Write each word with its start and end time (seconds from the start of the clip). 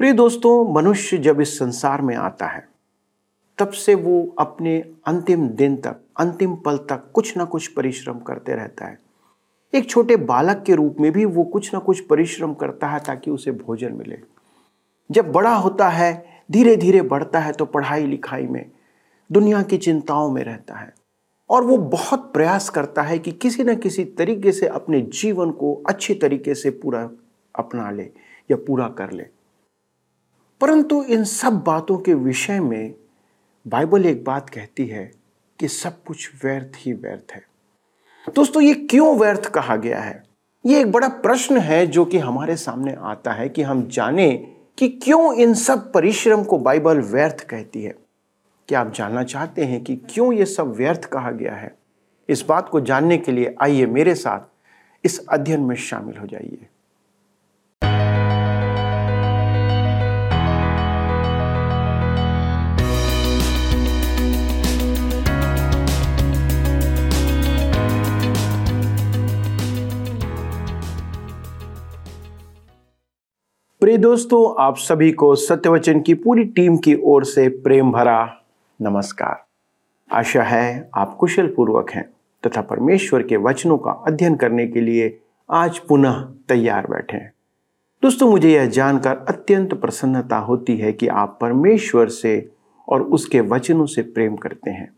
प्रिय 0.00 0.12
दोस्तों, 0.12 0.74
मनुष्य 0.74 1.16
जब 1.18 1.40
इस 1.40 1.58
संसार 1.58 2.02
में 2.02 2.14
आता 2.16 2.46
है, 2.46 2.62
तब 3.58 3.70
से 3.70 3.94
वो 3.94 4.34
अपने 4.38 4.76
अंतिम 5.06 5.48
दिन 5.48 5.76
तक, 5.76 5.96
अंतिम 6.16 6.54
पल 6.56 6.76
तक 6.76 7.10
कुछ 7.14 7.36
ना 7.36 7.44
कुछ 7.44 7.66
परिश्रम 7.66 8.18
करते 8.18 8.54
रहता 8.54 8.86
है। 8.86 8.98
एक 9.74 9.88
छोटे 9.90 10.16
बालक 10.16 10.62
के 10.66 10.74
रूप 10.74 10.96
में 11.00 11.10
भी 11.12 11.24
वो 11.24 11.44
कुछ 11.44 11.72
ना 11.74 11.80
कुछ 11.80 12.00
परिश्रम 12.00 12.52
करता 12.54 12.88
है 12.88 13.00
ताकि 13.00 13.30
उसे 13.30 13.50
भोजन 13.52 13.92
मिले। 13.92 14.18
जब 15.10 15.32
बड़ा 15.32 15.54
होता 15.54 15.88
है 15.88 16.12
धीरे 16.50 16.76
धीरे 16.76 17.00
बढ़ता 17.02 17.40
है 17.40 17.52
तो 17.52 17.64
पढ़ाई 17.64 18.06
लिखाई 18.06 18.46
में, 18.46 18.70
दुनिया 19.30 19.62
की 19.62 19.78
चिंताओं 19.78 20.30
में 20.30 20.42
रहता 20.44 20.76
है 20.76 20.94
और 21.50 21.64
वो 21.64 21.76
बहुत 21.78 22.32
प्रयास 22.32 22.68
करता 22.68 23.02
है 23.02 23.18
कि 23.18 23.32
किसी 23.32 23.64
न 23.64 23.74
किसी 23.76 24.04
तरीके 24.04 24.52
से 24.52 24.66
अपने 24.66 25.00
जीवन 25.00 25.50
को 25.50 25.74
अच्छी 25.88 26.14
तरीके 26.14 26.54
से 26.54 26.70
पूरा 26.70 27.02
अपना 27.54 27.90
ले 27.90 28.10
या 28.50 28.56
पूरा 28.56 28.88
कर 28.88 29.12
ले। 29.12 29.37
परंतु 30.60 31.02
इन 31.02 31.24
सब 31.24 31.52
बातों 31.52 31.98
के 31.98 32.14
विषय 32.14 32.60
में 32.60 32.94
बाइबल 33.68 34.06
एक 34.06 34.24
बात 34.24 34.50
कहती 34.50 34.86
है 34.86 35.12
कि 35.58 35.68
सब 35.68 36.04
कुछ 36.04 36.30
व्यर्थ 36.44 36.72
ही 36.76 36.92
व्यर्थ 36.92 37.32
है। 37.32 37.42
दोस्तों, 38.34 38.62
ये 38.62 38.74
क्यों 38.74 39.18
व्यर्थ 39.18 39.46
कहा 39.46 39.76
गया 39.76 40.00
है? 40.00 40.24
ये 40.66 40.80
एक 40.80 40.92
बड़ा 40.92 41.08
प्रश्न 41.08 41.58
है 41.58 41.86
जो 41.86 42.04
कि 42.04 42.18
हमारे 42.18 42.56
सामने 42.56 42.96
आता 43.00 43.32
है 43.32 43.48
कि 43.48 43.62
हम 43.62 43.88
जाने 43.88 44.54
कि 44.78 44.88
क्यों 44.88 45.34
इन 45.34 45.54
सब 45.54 45.92
परिश्रम 45.92 46.44
को 46.44 46.58
बाइबल 46.58 47.00
व्यर्थ 47.00 47.40
कहती 47.40 47.82
है। 47.82 47.94
क्या 48.68 48.80
आप 48.80 48.92
जानना 48.94 49.24
चाहते 49.24 49.64
हैं 49.64 49.84
कि 49.84 49.96
क्यों 49.96 50.32
ये 50.32 50.44
सब 50.44 50.72
व्यर्थ 50.72 51.04
कहा 51.04 51.30
गया 51.30 51.54
है? 51.54 51.78
इस 52.28 52.44
बात 52.48 52.68
को 52.68 52.80
जानने 52.80 53.18
के 53.18 53.32
लिए 53.32 53.54
आइए 53.62 53.86
मेरे 53.86 54.14
साथ 54.14 54.40
इस 55.04 55.26
अध्ययन 55.28 55.60
में 55.60 55.76
शामिल 55.76 56.16
हो 56.16 56.26
जाइए। 56.26 56.66
दोस्तों, 73.98 74.54
आप 74.64 74.76
सभी 74.76 75.10
को 75.12 75.34
सत्यवचन 75.34 76.00
की 76.00 76.14
पूरी 76.14 76.44
टीम 76.44 76.76
की 76.76 76.94
ओर 77.04 77.24
से 77.24 77.48
प्रेम 77.48 77.90
भरा 77.92 78.42
नमस्कार। 78.80 79.42
आशा 80.10 80.42
है 80.42 80.90
आप 80.94 81.16
कुशल 81.16 81.46
पूर्वक 81.46 81.90
हैं 81.90 82.04
तथा 82.42 82.60
परमेश्वर 82.60 83.22
के 83.22 83.36
वचनों 83.36 83.78
का 83.78 83.90
अध्ययन 83.90 84.36
करने 84.36 84.66
के 84.66 84.80
लिए 84.80 85.20
आज 85.50 85.78
पुनः 85.78 86.22
तैयार 86.48 86.86
बैठे 86.86 87.16
हैं। 87.16 87.32
दोस्तों, 88.02 88.30
मुझे 88.30 88.52
यह 88.52 88.66
जानकर 88.66 89.24
अत्यंत 89.28 89.74
प्रसन्नता 89.74 90.38
होती 90.38 90.76
है 90.76 90.92
कि 90.92 91.08
आप 91.08 91.38
परमेश्वर 91.40 92.08
से 92.08 92.50
और 92.88 93.02
उसके 93.02 93.40
वचनों 93.40 93.86
से 93.86 94.02
प्रेम 94.02 94.36
करते 94.36 94.70
हैं 94.70 94.90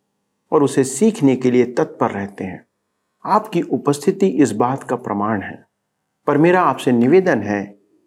और 0.52 0.62
उसे 0.62 0.84
सीखने 0.84 1.36
के 1.36 1.50
लिए 1.50 1.64
तत्पर 1.64 2.10
रहते 2.10 2.44
हैं। 2.44 2.64
आपकी 3.24 3.62
उपस्थिति 3.62 4.26
इस 4.26 4.52
बात 4.52 4.82
का 4.82 4.96
प्रमाण 4.96 5.42
है, 5.42 5.64
पर 6.26 6.38
मेरा 6.38 6.62
आपसे 6.62 6.92
निवेदन 6.92 7.42
है 7.42 7.64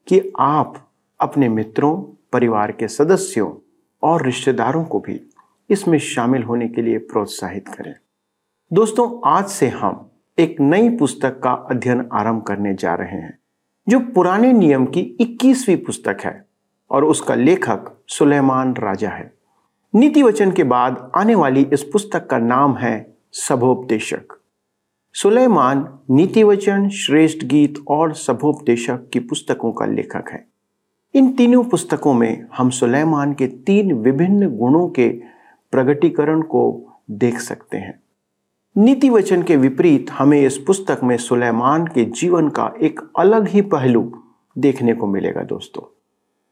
कि 0.07 0.21
आप 0.39 0.82
अपने 1.23 1.49
मित्रों, 1.49 2.01
परिवार 2.33 2.71
के 2.71 2.87
सदस्यों 2.87 3.51
और 4.03 4.25
रिश्तेदारों 4.25 4.85
को 4.85 4.99
भी 4.99 5.31
इसमें 5.69 5.99
शामिल 5.99 6.43
होने 6.43 6.67
के 6.67 6.81
लिए 6.81 6.97
प्रोत्साहित 6.97 7.67
करें। 7.67 7.95
दोस्तों, 8.73 9.21
आज 9.25 9.45
से 9.45 9.67
हम 9.67 10.11
एक 10.39 10.55
नई 10.61 10.89
पुस्तक 10.89 11.39
का 11.39 11.51
अध्ययन 11.51 12.09
आरंभ 12.13 12.43
करने 12.43 12.73
जा 12.73 12.95
रहे 12.95 13.17
हैं, 13.17 13.39
जो 13.89 13.99
पुराने 13.99 14.53
नियम 14.53 14.85
की 14.85 15.01
21वीं 15.01 15.77
पुस्तक 15.77 16.17
है 16.21 16.45
और 16.91 17.05
उसका 17.05 17.35
लेखक 17.35 18.03
सुलेमान 18.07 18.75
राजा 18.75 19.09
है। 19.09 19.33
नीति 19.95 20.23
वचन 20.23 20.51
के 20.51 20.63
बाद 20.63 21.11
आने 21.15 21.35
वाली 21.35 21.69
इस 21.73 21.83
पुस्तक 21.83 22.27
का 22.27 22.37
नाम 22.37 22.75
है 22.75 23.17
सभोपदेशक। 23.31 24.39
सुलेमान 25.13 25.99
नीति 26.09 26.43
वचन, 26.43 26.89
श्रेष्ठ 26.89 27.45
गीत 27.45 27.75
और 27.87 28.13
सभोपदेशक 28.13 29.09
की 29.13 29.19
पुस्तकों 29.19 29.71
का 29.71 29.85
लेखक 29.85 30.25
है। 30.31 30.52
इन 31.15 31.31
तीनों 31.33 31.63
पुस्तकों 31.63 32.13
में 32.13 32.45
हम 32.57 32.69
सुलेमान 32.69 33.33
के 33.33 33.47
तीन 33.47 33.93
विभिन्न 33.93 34.57
गुणों 34.57 34.89
के 34.89 35.09
प्रगटीकरण 35.71 36.41
को 36.41 36.91
देख 37.11 37.39
सकते 37.39 37.77
हैं। 37.77 38.03
नीति 38.77 39.09
वचन 39.09 39.43
के 39.43 39.55
विपरीत 39.55 40.11
हमें 40.11 40.45
इस 40.45 40.57
पुस्तक 40.57 40.99
में 41.03 41.17
सुलेमान 41.17 41.87
के 41.87 42.05
जीवन 42.05 42.49
का 42.49 42.73
एक 42.81 42.99
अलग 43.19 43.47
ही 43.47 43.61
पहलू 43.61 44.23
देखने 44.57 44.93
को 44.93 45.07
मिलेगा 45.07 45.43
दोस्तों। 45.43 45.81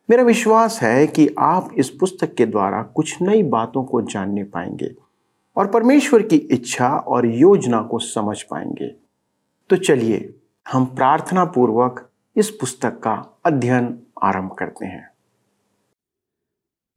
मेरा 0.09 0.23
विश्वास 0.23 0.79
है 0.81 1.07
कि 1.07 1.35
आप 1.39 1.69
इस 1.77 1.89
पुस्तक 1.89 2.33
के 2.33 2.45
द्वारा 2.45 2.81
कुछ 2.81 3.21
नई 3.21 3.43
बातों 3.43 3.83
को 3.83 4.01
जानने 4.01 4.43
पाएँगे 4.43 4.95
और 5.57 5.67
परमेश्वर 5.67 6.21
की 6.21 6.35
इच्छा 6.35 6.89
और 6.89 7.25
योजना 7.25 7.81
को 7.81 7.99
समझ 7.99 8.41
पाएँगे। 8.41 8.95
तो 9.69 9.75
चलिए 9.75 10.35
हम 10.71 10.85
प्रार्थना 10.85 11.45
पूर्वक 11.45 12.09
इस 12.35 12.49
पुस्तक 12.49 12.99
का 12.99 13.39
अध्ययन 13.45 13.99
आरंभ 14.23 14.55
करते 14.59 14.85
हैं। 14.85 15.11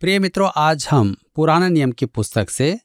प्रिय 0.01 0.19
मित्रों, 0.19 0.51
आज 0.57 0.89
हम 0.91 1.17
पुराना 1.35 1.69
नियम 1.69 1.93
की 1.93 2.07
पुस्तक 2.07 2.51
से 2.51 2.81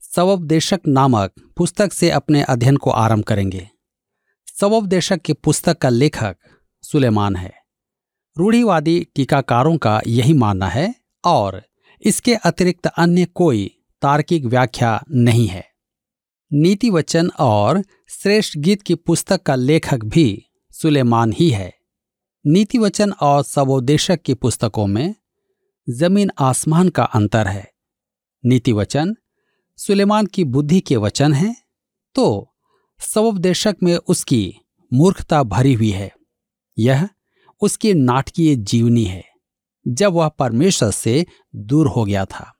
सवोपदेशक 0.00 0.80
नामक 0.88 1.32
पुस्तक 1.56 1.92
से 1.92 2.10
अपने 2.10 2.42
अध्ययन 2.42 2.76
को 2.76 2.90
आरंभ 2.90 3.24
करेंगे। 3.24 3.70
सवोपदेशक 4.60 5.18
की 5.18 5.32
पुस्तक 5.32 5.78
का 5.78 5.88
लेखक 5.88 6.36
सुलेमान 6.82 7.36
है। 7.36 7.52
रूढ़ीवादी 8.38 9.06
टीकाकारों 9.14 9.78
का 9.78 10.02
यही 10.06 10.32
मानना 10.32 10.66
है 10.66 10.94
और 11.24 11.62
इसके 12.02 12.34
अतिरिक्त 12.34 12.86
अन्य 12.86 13.24
कोई 13.24 13.78
तार्किक 14.02 14.44
व्याख्या 14.44 15.04
नहीं 15.10 15.46
है। 15.46 15.70
नीति 16.52 16.90
वचन 16.90 17.30
और 17.38 17.82
श्रेष्ठ 18.08 18.58
गीत 18.58 18.82
की 18.82 18.94
पुस्तक 18.94 19.42
का 19.42 19.54
लेखक 19.54 20.04
भी 20.04 20.46
सुलेमान 20.70 21.32
ही 21.32 21.50
है। 21.50 21.79
नीति 22.44 22.78
वचन 22.78 23.10
और 23.12 23.42
सवोदेशक 23.44 24.20
की 24.22 24.34
पुस्तकों 24.34 24.86
में 24.86 25.14
ज़मीन 25.88 26.30
आसमान 26.40 26.88
का 26.88 27.04
अंतर 27.04 27.46
है। 27.46 27.70
नीति 28.44 28.72
वचन 28.72 29.14
सुलेमान 29.78 30.26
की 30.26 30.44
बुद्धि 30.46 30.78
के 30.80 30.96
वचन 30.96 31.32
हैं 31.32 31.54
तो 32.16 32.26
सवोपदेशक 33.00 33.76
में 33.82 33.96
उसकी 33.96 34.54
मूर्खता 34.92 35.42
भरी 35.42 35.74
हुई 35.74 35.90
है। 35.90 36.10
यह 36.78 37.08
उसकी 37.62 37.92
नाटकीय 37.94 38.54
जीवनी 38.56 39.04
है, 39.04 39.24
जब 39.86 40.12
वह 40.12 40.28
परमेश्वर 40.28 40.90
से 40.90 41.24
दूर 41.56 41.88
हो 41.88 42.04
गया 42.04 42.24
था। 42.24 42.52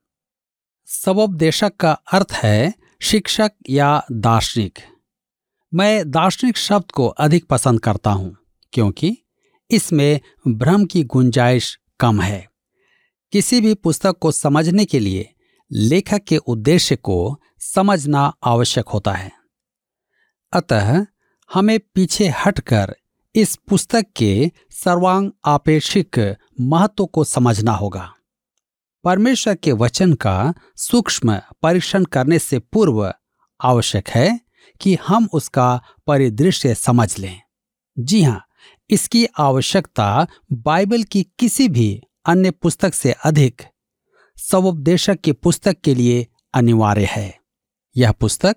सबोपदेशक 0.88 1.76
का 1.76 1.92
अर्थ 2.12 2.32
है 2.34 2.72
शिक्षक 3.02 3.52
या 3.70 4.02
दार्शनिक। 4.12 4.78
मैं 5.72 6.10
दार्शनिक 6.10 6.56
शब्द 6.58 6.90
को 6.90 7.06
अधिक 7.08 7.46
पसंद 7.46 7.80
करता 7.80 8.10
हूँ, 8.10 8.36
क्योंकि 8.72 9.16
इसमें 9.72 10.20
भ्रम 10.48 10.84
की 10.84 11.04
गुंजाइश 11.04 11.78
कम 12.00 12.20
है। 12.20 12.48
किसी 13.32 13.60
भी 13.60 13.74
पुस्तक 13.74 14.18
को 14.18 14.32
समझने 14.32 14.84
के 14.84 14.98
लिए 14.98 15.34
लेखक 15.72 16.18
के 16.18 16.36
उद्देश्य 16.36 16.96
को 16.96 17.40
समझना 17.58 18.32
आवश्यक 18.44 18.88
होता 18.88 19.12
है। 19.12 19.32
अतः 20.52 21.06
हमें 21.54 21.80
पीछे 21.94 22.28
हटकर 22.28 22.96
इस 23.34 23.56
पुस्तक 23.56 24.06
के 24.16 24.50
सर्वांग 24.70 25.30
आपेक्षिक 25.44 26.36
महत्व 26.60 27.06
को 27.06 27.24
समझना 27.24 27.72
होगा। 27.72 28.14
परमेश्वर 29.04 29.54
के 29.54 29.72
वचन 29.72 30.12
का 30.12 30.54
सूक्ष्म 30.76 31.40
परीक्षण 31.62 32.04
करने 32.04 32.38
से 32.38 32.58
पूर्व 32.58 33.14
आवश्यक 33.60 34.08
है 34.08 34.40
कि 34.80 34.94
हम 34.94 35.28
उसका 35.32 35.82
परिदृश्य 36.06 36.74
समझ 36.74 37.18
लें। 37.18 37.40
जी 37.98 38.22
हाँ 38.22 38.46
इसकी 38.90 39.26
आवश्यकता 39.38 40.26
बाइबल 40.52 41.02
की 41.02 41.22
किसी 41.38 41.68
भी 41.68 42.00
अन्य 42.26 42.50
पुस्तक 42.50 42.94
से 42.94 43.12
अधिक 43.12 43.62
सवोपदेशक 44.38 45.20
की 45.20 45.32
पुस्तक 45.32 45.80
के 45.84 45.94
लिए 45.94 46.26
अनिवार्य 46.54 47.04
है। 47.04 47.38
यह 47.96 48.12
पुस्तक 48.12 48.56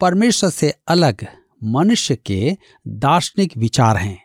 परमेश्वर 0.00 0.50
से 0.50 0.74
अलग 0.88 1.26
मनुष्य 1.64 2.16
के 2.16 2.56
दार्शनिक 2.86 3.56
विचार 3.56 3.96
हैं 3.96 4.18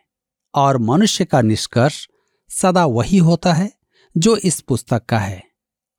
और 0.55 0.77
मनुष्य 0.77 1.25
का 1.25 1.41
निष्कर्ष 1.41 2.07
सदा 2.49 2.85
वही 2.85 3.17
होता 3.17 3.53
है 3.53 3.71
जो 4.17 4.35
इस 4.35 4.61
पुस्तक 4.61 5.05
का 5.05 5.19
है। 5.19 5.43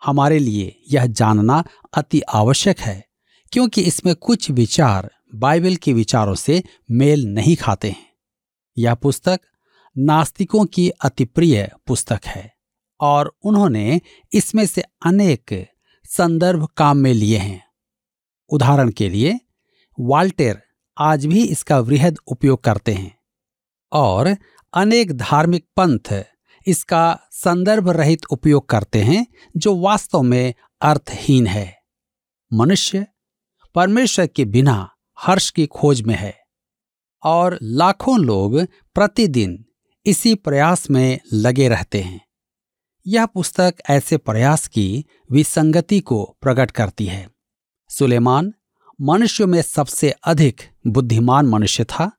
हमारे 0.05 0.39
लिए 0.39 0.83
यह 0.91 1.07
जानना 1.07 1.65
अति 1.97 2.21
आवश्यक 2.21 2.81
है 2.81 3.05
क्योंकि 3.53 3.83
इसमें 3.83 4.15
कुछ 4.15 4.51
विचार 4.51 5.11
बाइबल 5.35 5.77
के 5.77 5.93
विचारों 5.93 6.35
से 6.35 6.63
मेल 6.91 7.27
नहीं 7.27 7.57
खाते 7.57 7.91
हैं। 7.91 8.12
यह 8.79 8.95
पुस्तक 8.95 9.41
नास्तिकों 9.99 10.65
की 10.65 10.89
अति 10.89 11.25
प्रिय 11.25 11.71
पुस्तक 11.87 12.21
है 12.27 12.55
और 13.01 13.37
उन्होंने 13.43 14.01
इसमें 14.33 14.67
से 14.67 14.83
अनेक 15.07 15.69
संदर्भ 16.05 16.69
काम 16.77 16.97
में 16.97 17.15
लिए 17.15 17.39
हैं। 17.39 17.65
उदाहरण 18.49 18.91
के 18.91 19.09
लिए, 19.09 19.41
वाल्टेर 20.01 20.63
आज 20.99 21.27
भी 21.27 21.45
इसका 21.45 21.79
वृहद 21.79 22.19
उपयोग 22.27 22.65
करते 22.65 22.93
हैं 22.93 23.17
और 23.93 24.37
अनेक 24.75 25.13
धार्मिक 25.13 25.67
पंथ 25.77 26.25
इसका 26.67 27.21
संदर्भ 27.33 27.89
रहित 27.91 28.25
उपयोग 28.31 28.69
करते 28.69 29.03
हैं 29.03 29.27
जो 29.57 29.77
वास्तव 29.77 30.23
में 30.23 30.55
अर्थहीन 30.81 31.47
है। 31.47 31.79
मनुष्य 32.53 33.07
परमेश्वर 33.75 34.27
के 34.27 34.45
बिना 34.45 34.91
हर्ष 35.19 35.51
की 35.51 35.67
खोज 35.67 36.03
में 36.03 36.15
है। 36.15 36.42
और 37.25 37.59
लाखों 37.63 38.19
लोग 38.19 38.67
प्रतिदिन 38.95 39.65
इसी 40.07 40.35
प्रयास 40.35 40.91
में 40.91 41.21
लगे 41.33 41.69
रहते 41.69 42.01
हैं। 42.01 42.27
यह 43.07 43.27
पुस्तक 43.27 43.75
ऐसे 43.91 44.17
प्रयास 44.17 44.69
की 44.69 45.05
विसंगति 45.31 46.01
को 46.01 46.37
प्रकट 46.41 46.71
करती 46.71 47.07
है। 47.07 47.31
सुलेमान, 47.89 48.53
मनुष्य 49.01 49.47
में 49.47 49.63
सबसे 49.63 50.11
अधिक 50.11 50.63
बुद्धिमान 50.87 51.47
मनुष्य 51.47 51.85
था। 51.85 52.13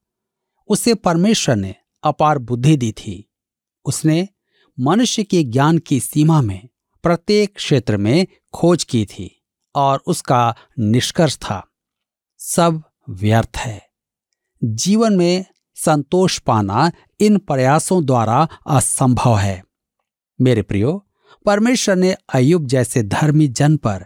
उसे 0.68 0.94
परमेश्वर 0.94 1.56
ने 1.56 1.76
अपार 2.04 2.38
बुद्धि 2.38 2.78
दी 2.78 2.92
थी। 2.92 3.32
उसने 3.86 4.30
मनुष्य 4.80 5.24
के 5.24 5.44
ज्ञान 5.44 5.78
की 5.78 6.00
सीमा 6.00 6.42
में 6.42 6.70
प्रत्येक 7.04 7.56
क्षेत्र 7.56 7.98
में 7.98 8.28
खोज 8.54 8.84
की 8.84 9.06
थी 9.06 9.46
और 9.76 10.04
उसका 10.08 10.56
निष्कर्ष 10.80 11.38
था। 11.38 11.72
सब 12.38 12.84
व्यर्थ 13.10 13.58
है। 13.58 13.93
जीवन 14.64 15.14
में 15.18 15.46
संतोष 15.76 16.40
पाना 16.40 16.92
इन 17.20 17.38
प्रयासों 17.38 18.06
द्वारा 18.06 18.48
असंभव 18.68 19.38
है। 19.38 19.64
मेरे 20.42 20.62
प्रियो, 20.62 21.08
परमेश्वर 21.46 21.96
ने 21.96 22.16
अयुब 22.34 22.68
जैसे 22.68 23.04
धर्मी 23.04 23.48
जन 23.48 23.78
पर 23.78 24.06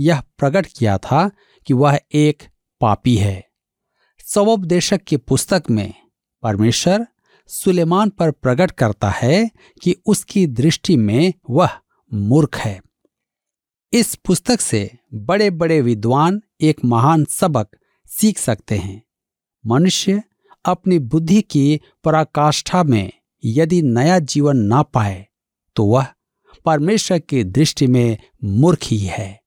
यह 0.00 0.20
प्रकट 0.20 0.66
किया 0.66 0.98
था 0.98 1.30
कि 1.66 1.74
वह 1.74 2.00
एक 2.12 2.42
पापी 2.80 3.16
है। 3.16 3.48
सवोपदेशक 4.26 5.00
की 5.02 5.16
पुस्तक 5.16 5.62
में 5.70 5.94
परमेश्वर 6.42 7.06
सुलेमान 7.48 8.10
पर 8.10 8.30
प्रकट 8.30 8.70
करता 8.70 9.10
है 9.10 9.50
कि 9.82 9.96
उसकी 10.06 10.46
दृष्टि 10.46 10.96
में 10.96 11.34
वह 11.50 11.70
मूर्ख 12.14 12.56
है। 12.56 12.80
इस 13.92 14.14
पुस्तक 14.14 14.60
से 14.60 14.90
बड़े 15.14 15.50
बड़े 15.50 15.80
विद्वान 15.80 16.42
एक 16.60 16.84
महान 16.84 17.24
सबक 17.24 17.68
सीख 18.06 18.38
सकते 18.38 18.78
हैं। 18.78 19.02
मनुष्य 19.64 20.22
अपनी 20.64 20.98
बुद्धि 20.98 21.40
की 21.42 21.80
पराकाष्ठा 22.04 22.82
में 22.82 23.10
यदि 23.44 23.82
नया 23.82 24.18
जीवन 24.18 24.56
ना 24.56 24.82
पाए 24.82 25.26
तो 25.76 25.84
वह 25.84 26.06
परमेश्वर 26.64 27.18
की 27.18 27.44
दृष्टि 27.44 27.86
में 27.86 28.18
मूर्ख 28.44 28.78
ही 28.82 28.98
है। 28.98 29.40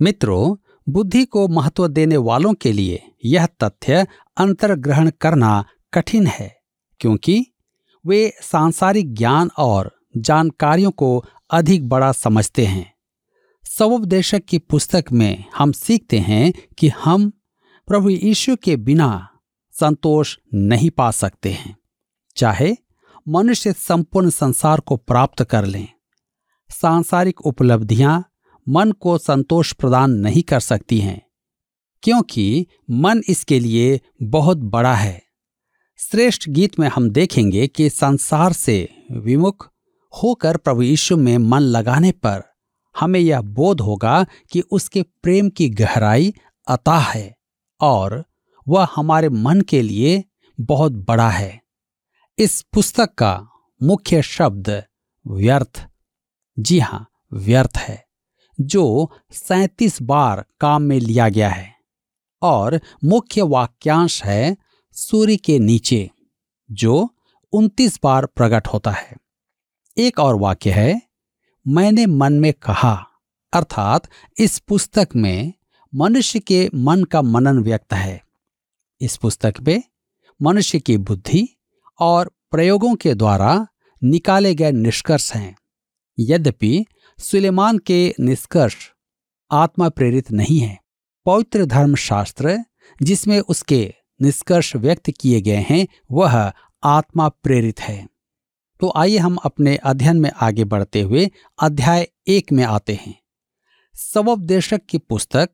मित्रों, 0.00 0.56
बुद्धि 0.88 1.24
को 1.24 1.46
महत्व 1.48 1.86
देने 1.88 2.16
वालों 2.16 2.52
के 2.54 2.72
लिए 2.72 3.02
यह 3.24 3.46
तथ्य 3.62 4.06
अंतर्ग्रहण 4.36 5.10
करना 5.20 5.64
कठिन 5.94 6.26
है, 6.26 6.56
क्योंकि 7.00 7.44
वे 8.04 8.32
सांसारिक 8.42 9.14
ज्ञान 9.14 9.50
और 9.58 9.90
जानकारियों 10.16 10.90
को 10.90 11.24
अधिक 11.50 11.88
बड़ा 11.88 12.12
समझते 12.12 12.66
हैं। 12.66 12.92
सवोपदेशक 13.64 14.44
की 14.44 14.58
पुस्तक 14.58 15.04
में 15.12 15.44
हम 15.56 15.72
सीखते 15.72 16.18
हैं 16.18 16.52
कि 16.78 16.88
हम 16.88 17.30
प्रभु 17.90 18.08
यीशु 18.08 18.54
के 18.56 18.76
बिना 18.76 19.28
संतोष 19.74 20.36
नहीं 20.54 20.90
पा 20.90 21.10
सकते 21.10 21.50
हैं। 21.50 21.76
चाहे 22.36 22.72
मनुष्य 23.28 23.72
संपूर्ण 23.72 24.30
संसार 24.30 24.80
को 24.80 24.96
प्राप्त 24.96 25.42
कर 25.44 25.64
लें, 25.64 25.88
सांसारिक 26.70 27.40
उपलब्धियाँ 27.40 28.30
मन 28.68 28.92
को 28.92 29.16
संतोष 29.18 29.72
प्रदान 29.72 30.10
नहीं 30.10 30.42
कर 30.42 30.60
सकती 30.60 30.98
हैं, 30.98 31.20
क्योंकि 32.02 32.66
मन 32.90 33.22
इसके 33.28 33.58
लिए 33.60 34.00
बहुत 34.22 34.58
बड़ा 34.58 34.94
है। 34.94 35.22
श्रेष्ठ 35.98 36.48
गीत 36.48 36.78
में 36.78 36.88
हम 36.88 37.10
देखेंगे 37.10 37.66
कि 37.66 37.90
संसार 37.90 38.52
से 38.52 38.88
विमुख 39.12 39.68
होकर 40.22 40.56
प्रभु 40.56 40.82
यीशु 40.82 41.16
में 41.16 41.36
मन 41.38 41.60
लगाने 41.60 42.12
पर 42.12 42.42
हमें 43.00 43.20
यह 43.20 43.40
बोध 43.40 43.80
होगा 43.80 44.24
कि 44.52 44.60
उसके 44.60 45.02
प्रेम 45.02 45.50
की 45.50 45.68
गहराई 45.68 46.34
अता 46.68 46.98
है। 46.98 47.39
और 47.80 48.24
वह 48.68 48.88
हमारे 48.96 49.28
मन 49.28 49.60
के 49.60 49.82
लिए 49.82 50.24
बहुत 50.60 50.92
बड़ा 50.92 51.30
है। 51.30 51.62
इस 52.38 52.62
पुस्तक 52.62 53.14
का 53.14 53.46
मुख्य 53.82 54.22
शब्द 54.22 54.84
व्यर्थ। 55.26 55.86
जी 56.58 56.78
हाँ, 56.78 57.06
व्यर्थ 57.32 57.76
है, 57.76 58.04
जो 58.60 59.10
सैतीस 59.32 60.02
बार 60.02 60.44
काम 60.60 60.82
में 60.82 60.98
लिया 61.00 61.28
गया 61.28 61.48
है 61.48 61.74
और 62.42 62.80
मुख्य 63.04 63.42
वाक्यांश 63.42 64.24
है 64.24 64.56
सूर्य 64.92 65.36
के 65.36 65.58
नीचे, 65.58 66.10
जो 66.70 67.08
उनतीस 67.52 67.98
बार 68.02 68.26
प्रकट 68.26 68.66
होता 68.66 68.90
है। 68.90 69.16
एक 69.98 70.18
और 70.18 70.36
वाक्य 70.36 70.70
है, 70.70 71.02
मैंने 71.68 72.06
मन 72.06 72.32
में 72.32 72.52
कहा, 72.52 73.06
अर्थात 73.52 74.08
इस 74.38 74.58
पुस्तक 74.58 75.08
में 75.16 75.52
मनुष्य 75.94 76.40
के 76.40 76.68
मन 76.74 77.04
का 77.04 77.22
मनन 77.22 77.58
व्यक्त 77.58 77.92
है। 77.92 78.22
इस 79.00 79.16
पुस्तक 79.16 79.54
में 79.60 79.82
मनुष्य 80.42 80.78
की 80.78 80.96
बुद्धि 80.96 81.46
और 82.00 82.30
प्रयोगों 82.50 82.94
के 82.94 83.14
द्वारा 83.14 83.66
निकाले 84.02 84.54
गए 84.54 84.72
निष्कर्ष 84.72 85.32
हैं। 85.32 85.56
यद्यपि 86.18 86.84
सुलेमान 87.18 87.78
के 87.78 88.14
निष्कर्ष 88.20 88.76
आत्मा 89.50 89.88
प्रेरित 89.88 90.30
नहीं 90.32 90.58
है, 90.58 90.78
पवित्र 91.26 91.64
धर्म 91.66 91.94
शास्त्र 91.94 92.58
जिसमें 93.02 93.38
उसके 93.40 93.94
निष्कर्ष 94.20 94.76
व्यक्त 94.76 95.10
किए 95.10 95.40
गए 95.40 95.64
हैं, 95.70 95.86
वह 96.10 96.52
आत्मा 96.82 97.28
प्रेरित 97.28 97.80
है। 97.80 98.08
तो 98.80 98.92
आइए 98.96 99.18
हम 99.18 99.36
अपने 99.36 99.76
अध्ययन 99.76 100.20
में 100.20 100.30
आगे 100.36 100.64
बढ़ते 100.64 101.00
हुए 101.00 101.30
अध्याय 101.62 102.08
एक 102.26 102.52
में 102.52 102.64
आते 102.64 102.94
हैं। 102.94 103.14
सवोपदेशक 103.94 104.80
की 104.88 104.98
पुस्तक 104.98 105.50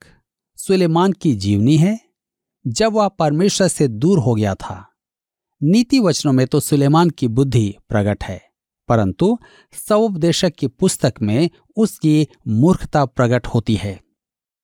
सुलेमान 0.59 1.13
की 1.13 1.33
जीवनी 1.35 1.77
है, 1.77 1.99
जब 2.65 2.93
वह 2.93 3.09
परमेश्वर 3.09 3.69
से 3.69 3.89
दूर 3.89 4.19
हो 4.19 4.35
गया 4.35 4.55
था। 4.55 4.87
नीति 5.61 6.01
वचनों 6.01 6.33
में 6.33 6.47
तो 6.47 6.61
सुलेमान 6.61 7.11
की 7.11 7.29
बुद्धि 7.29 7.75
प्रकट 7.89 8.25
है, 8.25 8.41
परंतु 8.89 9.39
सवोपदेशक 9.79 10.55
की 10.59 10.67
पुस्तक 10.67 11.15
में 11.23 11.49
उसकी 11.77 12.27
मूर्खता 12.49 13.05
प्रकट 13.05 13.47
होती 13.47 13.75
है। 13.75 14.01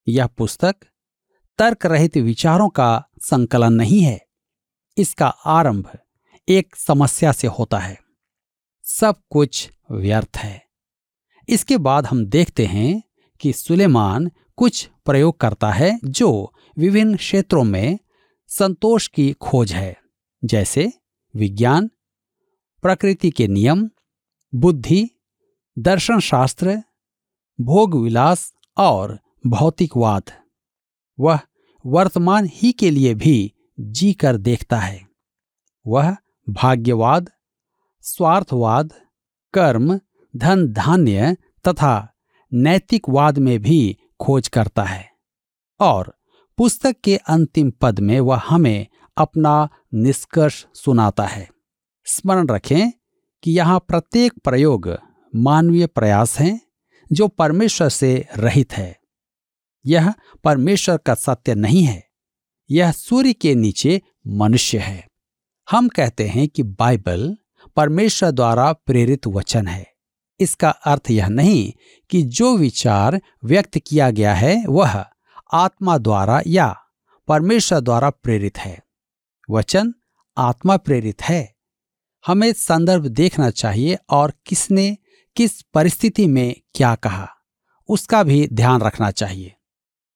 यह 0.06 0.26
पुस्तक 0.26 0.76
तर्क 1.58 1.86
रहित 1.86 2.16
विचारों 2.16 2.68
का 2.68 3.08
संकलन 3.22 3.72
नहीं 3.72 4.00
है, 4.00 4.20
इसका 4.96 5.26
आरंभ 5.26 5.90
एक 6.48 6.76
समस्या 6.76 7.32
से 7.32 7.46
होता 7.48 7.78
है। 7.78 7.98
सब 8.84 9.20
कुछ 9.30 9.68
व्यर्थ 9.90 10.36
है। 10.36 10.62
इसके 11.48 11.76
बाद 11.78 12.06
हम 12.06 12.24
देखते 12.26 12.66
हैं 12.66 13.02
कि 13.40 13.52
सुलेमान 13.52 14.30
कुछ 14.56 14.90
प्रयोग 15.04 15.40
करता 15.40 15.70
है 15.70 16.00
जो 16.04 16.54
विभिन्न 16.78 17.16
क्षेत्रों 17.16 17.64
में 17.64 17.98
संतोष 18.48 19.08
की 19.08 19.32
खोज 19.32 19.72
है, 19.72 19.96
जैसे 20.44 20.92
विज्ञान, 21.36 21.90
प्रकृति 22.82 23.30
के 23.30 23.48
नियम, 23.48 23.90
बुद्धि 24.54 25.10
दर्शन 25.78 26.20
शास्त्र 26.20 26.82
भोग 27.60 27.94
विलास 27.94 28.52
और 28.76 29.18
भौतिकवाद। 29.46 30.22
वह 31.20 31.40
वर्तमान 31.86 32.48
ही 32.52 32.72
के 32.72 32.90
लिए 32.90 33.14
भी 33.14 33.52
जी 33.80 34.12
कर 34.12 34.36
देखता 34.36 34.78
है। 34.78 35.08
वह 35.86 36.16
भाग्यवाद, 36.48 37.30
स्वार्थवाद, 38.00 38.92
कर्म, 39.54 40.00
धन 40.36 40.72
धान्य 40.72 41.36
तथा 41.68 42.14
नैतिकवाद 42.52 43.38
में 43.38 43.62
भी 43.62 43.98
खोज 44.22 44.48
करता 44.48 44.82
है 44.84 45.08
और 45.80 46.12
पुस्तक 46.58 46.96
के 47.04 47.16
अंतिम 47.16 47.70
पद 47.80 48.00
में 48.00 48.18
वह 48.20 48.42
हमें 48.46 48.86
अपना 49.16 49.68
निष्कर्ष 49.94 50.64
सुनाता 50.74 51.26
है। 51.26 51.48
स्मरण 52.06 52.48
रखें 52.48 52.90
कि 53.42 53.50
यहाँ 53.50 53.78
प्रत्येक 53.78 54.32
प्रयोग 54.44 54.88
मानवीय 55.32 55.86
प्रयास 55.86 56.38
है 56.40 56.60
जो 57.12 57.28
परमेश्वर 57.28 57.88
से 57.88 58.26
रहित 58.36 58.72
है। 58.72 58.96
यह 59.84 60.12
परमेश्वर 60.44 60.96
का 60.96 61.14
सत्य 61.14 61.54
नहीं 61.54 61.82
है, 61.82 62.02
यह 62.70 62.92
सूर्य 62.92 63.32
के 63.32 63.54
नीचे 63.54 64.00
मनुष्य 64.26 64.78
है। 64.78 65.06
हम 65.68 65.88
कहते 65.88 66.28
हैं 66.28 66.48
कि 66.48 66.62
बाइबल 66.62 67.36
परमेश्वर 67.76 68.30
द्वारा 68.30 68.72
प्रेरित 68.72 69.26
वचन 69.26 69.66
है। 69.66 69.91
इसका 70.42 70.70
अर्थ 70.70 71.10
यह 71.10 71.28
नहीं 71.28 71.72
कि 72.10 72.22
जो 72.22 72.56
विचार 72.56 73.20
व्यक्त 73.44 73.78
किया 73.78 74.10
गया 74.10 74.34
है 74.34 74.64
वह 74.66 75.04
आत्मा 75.52 75.98
द्वारा 75.98 76.42
या 76.46 76.76
परमेश्वर 77.28 77.80
द्वारा 77.80 78.10
प्रेरित 78.10 78.58
है। 78.58 78.82
वचन, 79.50 79.94
आत्मा 80.38 80.76
प्रेरित 80.76 81.22
है। 81.22 81.54
हमें 82.26 82.52
संदर्भ 82.52 83.06
देखना 83.06 83.50
चाहिए 83.50 83.98
और 84.10 84.32
किसने 84.46 84.96
किस 85.36 85.62
परिस्थिति 85.62 86.26
में 86.26 86.56
क्या 86.74 86.94
कहा, 86.94 87.28
उसका 87.88 88.22
भी 88.22 88.48
ध्यान 88.52 88.80
रखना 88.80 89.10
चाहिए। 89.10 89.54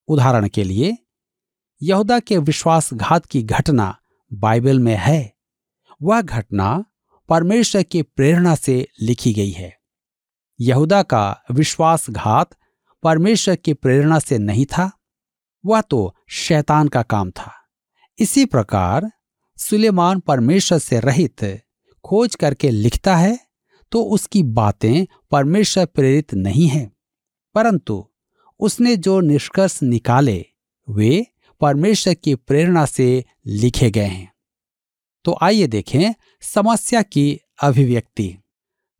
उदाहरण 0.08 0.48
के 0.48 0.64
लिए, 0.64 0.98
यहूदा 1.82 2.18
के 2.18 2.38
विश्वासघात 2.38 3.26
की 3.26 3.42
घटना 3.42 3.96
बाइबल 4.32 4.78
में 4.78 4.96
है। 4.96 5.36
वह 6.02 6.22
घटना 6.22 6.84
परमेश्वर 7.28 7.82
की 7.82 8.02
प्रेरणा 8.02 8.54
से 8.54 8.88
लिखी 9.02 9.32
गई 9.32 9.50
है। 9.50 9.75
यहूदा 10.60 11.02
का 11.02 11.24
विश्वासघात 11.50 12.54
परमेश्वर 13.02 13.56
की 13.56 13.72
प्रेरणा 13.74 14.18
से 14.18 14.38
नहीं 14.38 14.66
था, 14.66 14.90
वह 15.64 15.80
तो 15.80 16.14
शैतान 16.28 16.88
का 16.88 17.02
काम 17.02 17.30
था। 17.30 17.52
इसी 18.18 18.44
प्रकार 18.44 19.10
सुलेमान 19.58 20.20
परमेश्वर 20.20 20.78
से 20.78 21.00
रहित 21.00 21.44
खोज 22.04 22.34
करके 22.34 22.70
लिखता 22.70 23.16
है 23.16 23.38
तो 23.92 24.02
उसकी 24.04 24.42
बातें 24.42 25.06
परमेश्वर 25.30 25.86
प्रेरित 25.86 26.34
नहीं 26.34 26.66
हैं, 26.68 26.90
परंतु 27.54 28.04
उसने 28.60 28.96
जो 28.96 29.20
निष्कर्ष 29.20 29.82
निकाले, 29.82 30.44
वे 30.88 31.26
परमेश्वर 31.60 32.14
की 32.14 32.34
प्रेरणा 32.34 32.84
से 32.86 33.24
लिखे 33.46 33.90
गए 33.90 34.06
हैं। 34.06 34.32
तो 35.24 35.36
आइए 35.42 35.66
देखें 35.66 36.12
समस्या 36.44 37.02
की 37.02 37.40
अभिव्यक्ति। 37.62 38.36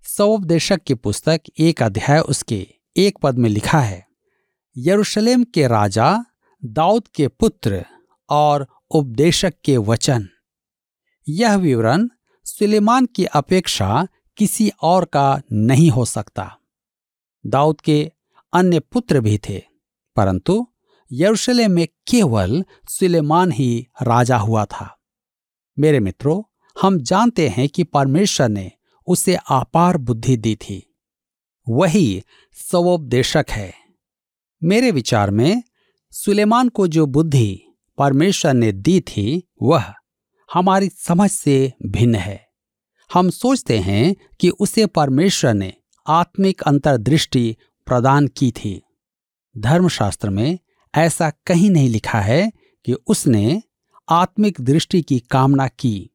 सौपदेशक 0.07 0.83
की 0.87 0.95
पुस्तक 0.95 1.41
एक 1.59 1.83
अध्याय 1.83 2.21
उसके 2.21 2.67
एक 2.97 3.19
पद 3.23 3.39
में 3.39 3.49
लिखा 3.51 3.79
है, 3.81 4.07
यरूशलेम 4.77 5.45
के 5.45 5.67
राजा, 5.67 6.25
दाऊद 6.65 7.09
के 7.09 7.29
पुत्र 7.29 7.85
और 8.31 8.67
उपदेशक 8.91 9.55
के 9.65 9.77
वचन। 9.77 10.29
यह 11.29 11.57
विवरण 11.57 12.09
सुलेमान 12.47 13.07
की 13.07 13.25
अपेक्षा 13.25 14.07
किसी 14.37 14.71
और 14.83 15.05
का 15.05 15.41
नहीं 15.53 15.91
हो 15.91 16.05
सकता। 16.05 16.57
दाऊद 17.47 17.81
के 17.81 18.13
अन्य 18.53 18.81
पुत्र 18.81 19.21
भी 19.21 19.39
थे, 19.39 19.63
परंतु 20.17 20.67
यरूशलेम 21.11 21.73
में 21.73 21.87
केवल 22.07 22.65
सुलेमान 22.89 23.53
ही 23.53 23.87
राजा 24.03 24.37
हुआ 24.37 24.65
था। 24.65 24.97
मेरे 25.79 26.01
मित्रों, 26.01 26.43
हम 26.77 27.01
जानते 27.01 27.49
हैं 27.49 27.69
कि 27.69 27.85
परमेश्वर 27.85 28.49
ने 28.49 28.71
उसे 29.07 29.37
आपार 29.51 29.97
बुद्धि 29.97 30.37
दी 30.37 30.57
थी। 30.57 30.97
वही 31.69 32.23
सवोपदेशक 32.53 33.47
है। 33.51 33.75
मेरे 34.65 34.91
विचार 34.91 35.31
में, 35.31 35.63
सुलेमान 36.11 36.69
को 36.69 36.89
जो 36.89 37.07
बुद्धि 37.07 37.63
परमेश्वर 37.99 38.55
ने 38.55 38.73
दी 38.73 39.01
थी, 39.01 39.51
वह 39.63 39.95
हमारी 40.53 40.89
समझ 40.89 41.31
से 41.31 41.73
भिन्न 41.87 42.15
है। 42.15 42.49
हम 43.15 43.31
सोचते 43.31 43.79
हैं 43.79 44.17
कि 44.41 44.49
उसे 44.49 44.87
परमेश्वर 44.87 45.55
ने 45.55 45.73
आत्मिक 46.07 46.63
अंतर्दृष्टि 46.63 47.57
प्रदान 47.87 48.29
की 48.29 48.51
थी। 48.51 48.83
धर्मशास्त्र 49.59 50.31
में 50.31 50.59
ऐसा 50.95 51.31
कहीं 51.31 51.71
नहीं 51.71 51.89
लिखा 51.89 52.21
है 52.21 52.53
कि 52.85 52.93
उसने 52.93 53.63
आत्मिक 54.09 54.61
दृष्टि 54.61 55.03
की 55.03 55.21
कामना 55.21 55.69
की। 55.69 56.11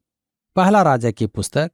पहला 0.56 0.82
राजा 0.82 1.12
की 1.12 1.28
पुस्तक 1.28 1.72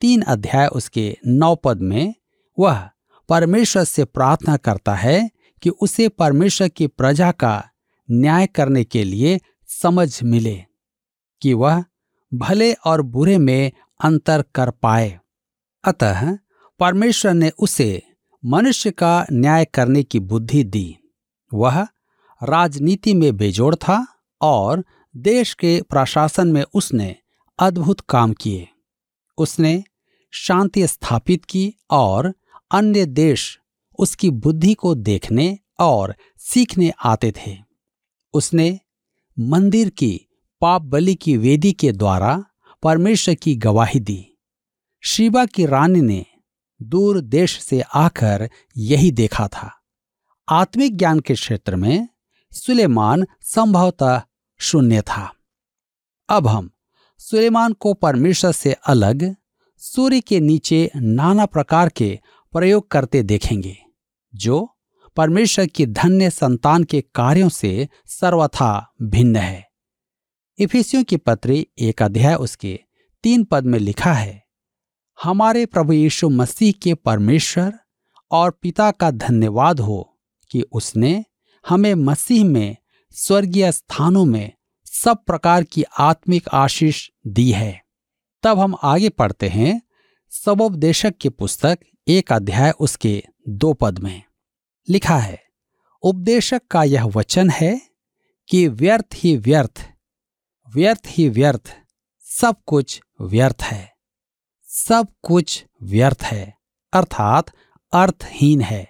तीन 0.00 0.22
अध्याय 0.22 0.66
उसके 0.66 1.18
नौ 1.26 1.54
पद 1.54 1.80
में 1.80 2.14
वह 2.58 2.90
परमेश्वर 3.28 3.84
से 3.84 4.04
प्रार्थना 4.04 4.56
करता 4.56 4.94
है 4.94 5.30
कि 5.62 5.70
उसे 5.70 6.08
परमेश्वर 6.08 6.68
की 6.68 6.86
प्रजा 6.86 7.32
का 7.32 7.68
न्याय 8.10 8.46
करने 8.46 8.84
के 8.84 9.04
लिए 9.04 9.40
समझ 9.66 10.22
मिले 10.22 10.64
कि 11.42 11.54
वह 11.54 11.84
भले 12.34 12.72
और 12.72 13.02
बुरे 13.02 13.38
में 13.38 13.72
अंतर 14.04 14.44
कर 14.54 14.70
पाए। 14.70 15.20
अतः 15.84 16.38
परमेश्वर 16.78 17.34
ने 17.34 17.50
उसे 17.58 18.02
मनुष्य 18.44 18.90
का 18.90 19.26
न्याय 19.32 19.64
करने 19.64 20.02
की 20.02 20.20
बुद्धि 20.20 20.64
दी। 20.64 20.96
वह 21.54 21.82
राजनीति 22.42 23.14
में 23.14 23.36
बेजोड़ 23.36 23.74
था 23.74 24.06
और 24.40 24.84
देश 25.16 25.54
के 25.54 25.82
प्रशासन 25.82 26.48
में 26.48 26.64
उसने 26.74 27.16
अद्भुत 27.58 28.00
काम 28.00 28.32
किए। 28.32 28.68
उसने 29.38 29.84
शांति 30.30 30.86
स्थापित 30.86 31.44
की 31.44 31.74
और 31.90 32.34
अन्य 32.70 33.06
देश 33.06 33.60
उसकी 33.98 34.30
बुद्धि 34.30 34.74
को 34.74 34.94
देखने 34.94 35.58
और 35.78 36.14
सीखने 36.38 36.92
आते 37.04 37.32
थे। 37.32 37.58
उसने 38.32 38.80
मंदिर 39.38 39.88
की 39.88 40.20
पाप 40.60 40.82
बलि 40.82 41.14
की 41.14 41.36
वेदी 41.36 41.72
के 41.72 41.92
द्वारा 41.92 42.44
परमेश्वर 42.82 43.34
की 43.34 43.56
गवाही 43.56 44.00
दी। 44.00 44.38
शिवा 45.04 45.46
की 45.46 45.66
रानी 45.66 46.00
ने 46.00 46.26
दूर 46.82 47.20
देश 47.20 47.60
से 47.60 47.80
आकर 47.80 48.50
यही 48.76 49.10
देखा 49.10 49.48
था। 49.48 49.82
आत्मिक 50.48 50.96
ज्ञान 50.96 51.20
के 51.20 51.34
क्षेत्र 51.34 51.76
में 51.76 52.08
सुलेमान 52.52 53.26
संभवतः 53.42 54.22
शून्य 54.58 55.02
था। 55.02 55.34
अब 56.28 56.46
हम 56.46 56.70
सुलेमान 57.18 57.72
को 57.72 57.94
परमेश्वर 57.94 58.52
से 58.52 58.72
अलग 58.72 59.36
सूर्य 59.82 60.20
के 60.20 60.40
नीचे 60.40 60.90
नाना 60.96 61.46
प्रकार 61.46 61.88
के 61.88 62.18
प्रयोग 62.52 62.90
करते 62.90 63.22
देखेंगे, 63.22 63.76
जो 64.34 64.76
परमेश्वर 65.16 65.66
की 65.66 65.86
धन्य 65.86 66.30
संतान 66.30 66.84
के 66.84 67.00
कार्यों 67.14 67.48
से 67.48 67.88
सर्वथा 68.06 68.94
भिन्न 69.02 69.36
है। 69.36 69.68
इफिसियों 70.58 71.04
की 71.04 71.16
पत्री 71.16 71.66
एक 71.78 72.02
अध्याय 72.02 72.34
उसके 72.34 72.78
तीन 73.24 73.44
पद 73.44 73.64
में 73.64 73.78
लिखा 73.78 74.12
है, 74.12 74.42
हमारे 75.22 75.66
प्रभु 75.66 75.92
यीशु 75.92 76.28
मसीह 76.28 76.72
के 76.72 76.94
परमेश्वर 76.94 77.72
और 78.30 78.50
पिता 78.50 78.90
का 78.90 79.10
धन्यवाद 79.10 79.80
हो 79.80 80.18
कि 80.50 80.62
उसने 80.72 81.24
हमें 81.68 81.94
मसीह 81.94 82.44
में 82.44 82.76
स्वर्गीय 83.10 83.72
स्थानों 83.72 84.24
में 84.24 84.52
सब 84.84 85.24
प्रकार 85.24 85.64
की 85.64 85.84
आत्मिक 85.98 86.48
आशीष 86.48 87.08
दी 87.26 87.50
है। 87.52 87.89
तब 88.42 88.58
हम 88.58 88.74
आगे 88.82 89.08
पढ़ते 89.08 89.48
हैं 89.48 89.80
सबोपदेशक 90.32 91.14
की 91.20 91.28
पुस्तक, 91.28 91.78
एक 92.08 92.32
अध्याय 92.32 92.70
उसके 92.80 93.22
दो 93.48 93.72
पद 93.72 93.98
में। 93.98 94.22
लिखा 94.88 95.16
है, 95.16 95.38
उपदेशक 96.02 96.62
का 96.70 96.84
यह 96.84 97.04
वचन 97.04 97.50
है 97.50 97.80
कि 98.48 98.68
व्यर्थ 98.68 99.14
ही 99.14 99.36
व्यर्थ 99.36 99.86
व्यर्थ 100.68 101.02
ही 101.06 101.28
व्यर्थ, 101.28 101.76
सब 102.24 102.56
कुछ 102.66 103.00
व्यर्थ 103.20 103.62
है, 103.62 103.92
सब 104.64 105.06
कुछ 105.22 105.64
व्यर्थ 105.82 106.22
है, 106.22 106.54
अर्थात 106.92 107.50
अर्थहीन 107.92 108.60
है। 108.60 108.86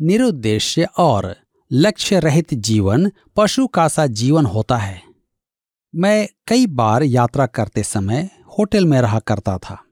निरुद्देश्य 0.00 0.88
और 0.98 1.36
लक्ष्य 1.72 2.20
रहित 2.20 2.54
जीवन, 2.54 3.10
पशु 3.36 3.66
का 3.66 3.88
सा 3.88 4.06
जीवन 4.06 4.46
होता 4.46 4.76
है। 4.76 5.02
मैं 5.94 6.28
कई 6.46 6.66
बार 6.66 7.02
यात्रा 7.02 7.46
करते 7.46 7.82
समय 7.82 8.30
होटल 8.58 8.84
में 8.84 9.00
रहा 9.00 9.18
करता 9.18 9.58
था। 9.58 9.84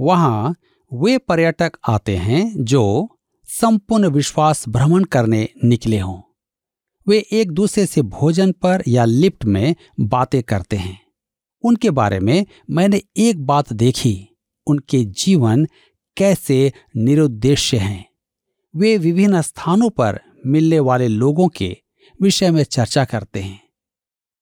वहाँ 0.00 0.54
वे 0.92 1.18
पर्यटक 1.18 1.72
आते 1.88 2.16
हैं 2.16 2.64
जो 2.64 3.08
संपूर्ण 3.44 4.08
विश्वास 4.08 4.68
भ्रमण 4.68 5.04
करने 5.04 5.48
निकले 5.64 5.98
हों। 5.98 6.22
वे 7.08 7.26
एक 7.32 7.52
दूसरे 7.52 7.86
से 7.86 8.02
भोजन 8.02 8.52
पर 8.52 8.82
या 8.88 9.04
लिफ्ट 9.04 9.44
में 9.44 9.76
बातें 10.00 10.42
करते 10.42 10.76
हैं। 10.76 11.00
उनके 11.64 11.90
बारे 11.90 12.20
में 12.20 12.46
मैंने 12.70 13.02
एक 13.16 13.46
बात 13.46 13.72
देखी, 13.72 14.28
उनके 14.66 15.04
जीवन 15.04 15.66
कैसे 16.16 16.72
निरुद्देश्य 16.96 17.76
हैं। 17.76 18.08
वे 18.76 18.98
विभिन्न 18.98 19.42
स्थानों 19.42 19.90
पर 19.90 20.20
मिलने 20.46 20.80
वाले 20.80 21.08
लोगों 21.08 21.48
के 21.48 21.76
विषय 22.22 22.50
में 22.50 22.64
चर्चा 22.64 23.04
करते 23.04 23.40
हैं। 23.40 23.68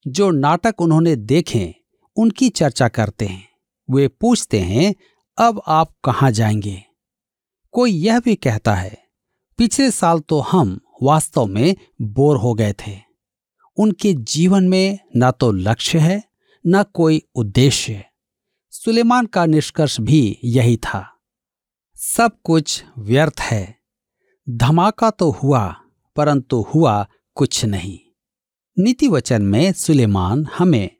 जो 0.07 0.31
नाटक 0.31 0.75
उन्होंने 0.81 1.17
देखे, 1.17 1.75
उनकी 2.17 2.49
चर्चा 2.49 2.89
करते 2.89 3.27
हैं। 3.27 3.46
वे 3.91 4.09
पूछते 4.09 4.61
हैं, 4.61 4.95
अब 5.39 5.63
आप 5.67 5.95
कहाँ 6.05 6.31
जाएँगे? 6.31 6.83
कोई 7.73 7.91
यह 7.91 8.21
भी 8.21 8.35
कहता 8.35 8.75
है, 8.75 8.99
पिछले 9.59 9.91
साल 9.91 10.21
तो 10.21 10.41
हम 10.41 10.81
वास्तव 11.03 11.47
में 11.47 11.77
बोर 12.03 12.37
हो 12.37 12.55
गए 12.55 12.73
थे। 12.73 13.01
उनके 13.77 14.15
जीवन 14.15 14.69
में 14.69 14.99
न 15.17 15.31
तो 15.31 15.53
लक्ष्य 15.53 15.99
है, 15.99 16.25
न 16.67 16.83
कोई 16.83 17.23
उद्देश्य 17.35 18.05
सुलेमान 18.71 19.27
का 19.27 19.47
निष्कर्ष 19.47 20.01
भी 20.01 20.39
यही 20.45 20.77
था। 20.77 21.19
सब 21.95 22.31
कुछ 22.45 22.85
व्यर्थ 22.99 23.41
है। 23.41 23.79
धमाका 24.49 25.11
तो 25.11 25.31
हुआ, 25.31 25.77
परंतु 26.17 26.67
हुआ 26.75 27.09
कुछ 27.35 27.65
नहीं। 27.65 27.99
नीति 28.79 29.09
वचन 29.09 29.43
में 29.43 29.73
सुलेमान 29.73 30.47
हमें 30.59 30.91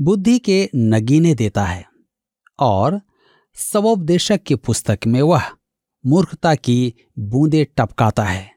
बुद्धि 0.00 0.38
के 0.38 0.70
नगीने 0.76 1.34
देता 1.34 1.64
है। 1.64 1.87
और 2.58 3.00
सवोपदेशक 3.54 4.42
की 4.42 4.54
पुस्तक 4.54 4.98
में 5.06 5.22
वह 5.22 5.42
मूर्खता 6.06 6.54
की 6.54 6.94
बूंदे 7.18 7.64
टपकाता 7.64 8.24
है। 8.24 8.50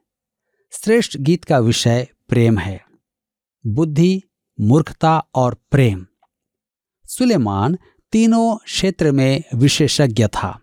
श्रेष्ठ 0.72 1.18
गीत 1.18 1.44
का 1.44 1.60
विषय 1.60 2.08
प्रेम 2.30 2.58
है। 2.60 2.86
बुद्धि, 3.68 4.22
मूर्खता 4.60 5.24
और 5.36 5.54
प्रेम। 5.72 6.06
सुलेमान 7.06 7.78
तीनों 8.12 8.56
क्षेत्र 8.56 9.12
में 9.12 9.44
विशेषज्ञ 9.56 10.28
था। 10.28 10.62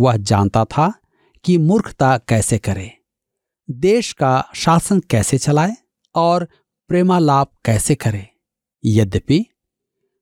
वह 0.00 0.16
जानता 0.16 0.64
था 0.64 0.92
कि 1.44 1.58
मूर्खता 1.58 2.18
कैसे 2.18 2.58
करे, 2.58 2.98
देश 3.70 4.12
का 4.12 4.48
शासन 4.54 5.00
कैसे 5.00 5.38
चलाए 5.38 5.76
और 6.14 6.48
प्रेमालाप 6.88 7.52
कैसे 7.64 7.94
करे। 7.94 8.28
यद्यपि 8.84 9.46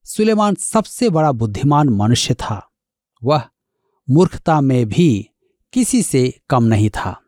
सुलेमान 0.05 0.55
सबसे 0.55 1.11
बड़ा 1.11 1.33
बुद्धिमान 1.33 1.89
मनुष्य 1.89 2.35
था। 2.35 2.71
वह 3.25 3.43
मूर्खता 4.11 4.61
में 4.61 4.87
भी 4.87 5.29
किसी 5.73 6.03
से 6.03 6.41
कम 6.51 6.65
नहीं 6.65 6.91
था। 6.91 7.21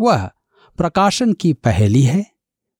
वह 0.00 0.26
प्रकाशन 0.78 1.32
की 1.32 1.52
पहली 1.52 2.02
है 2.02 2.26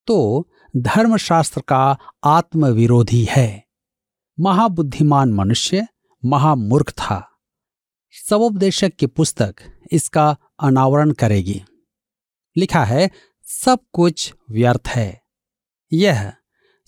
तो 0.07 0.47
धर्मशास्त्र 0.77 1.61
का 1.61 1.97
आत्मविरोधी 2.23 3.27
है। 3.29 3.67
महाबुद्धिमान 4.39 5.33
मनुष्य 5.33 5.87
महामूर्ख 6.25 6.91
था। 6.91 7.27
सबोपदेशक 8.29 8.91
की 8.99 9.05
पुस्तक 9.05 9.55
इसका 9.91 10.37
अनावरण 10.59 11.11
करेगी। 11.11 11.61
लिखा 12.57 12.83
है, 12.83 13.09
सब 13.43 13.79
कुछ 13.93 14.33
व्यर्थ 14.49 14.87
है। 14.87 15.21
यह 15.93 16.33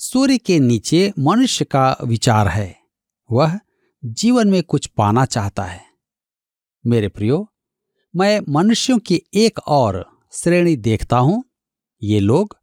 सूर्य 0.05 0.37
के 0.37 0.59
नीचे 0.59 1.13
मनुष्य 1.19 1.65
का 1.65 1.97
विचार 2.03 2.47
है। 2.47 2.75
वह 3.31 3.59
जीवन 4.05 4.49
में 4.49 4.63
कुछ 4.63 4.85
पाना 4.85 5.25
चाहता 5.25 5.63
है। 5.63 5.85
मेरे 6.85 7.07
प्रियो, 7.07 7.53
मैं 8.15 8.41
मनुष्यों 8.49 8.99
की 8.99 9.21
एक 9.33 9.59
और 9.59 10.19
श्रेणी 10.31 10.75
देखता 10.75 11.17
हूँ। 11.17 11.43
ये 12.03 12.19
लोग 12.19 12.57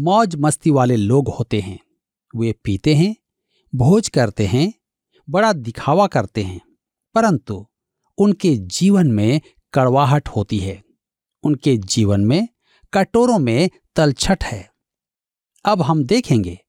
मौज 0.00 0.36
मस्ती 0.36 0.70
वाले 0.70 0.96
लोग 0.96 1.28
होते 1.28 1.60
हैं। 1.60 1.78
वे 2.36 2.52
पीते 2.64 2.94
हैं, 2.94 3.16
भोज 3.74 4.08
करते 4.08 4.46
हैं, 4.46 4.74
बड़ा 5.30 5.52
दिखावा 5.52 6.06
करते 6.06 6.42
हैं, 6.42 6.60
परंतु 7.14 7.66
उनके 8.18 8.56
जीवन 8.56 9.06
में 9.06 9.40
कड़वाहट 9.74 10.28
होती 10.28 10.58
है। 10.58 10.84
उनके 11.44 11.76
जीवन 11.76 12.20
में 12.20 12.48
कटोरों 12.92 13.38
में 13.38 13.70
तलछट 13.96 14.44
है। 14.44 14.72
अब 15.64 15.82
हम 15.82 16.04
देखेंगे 16.04 16.61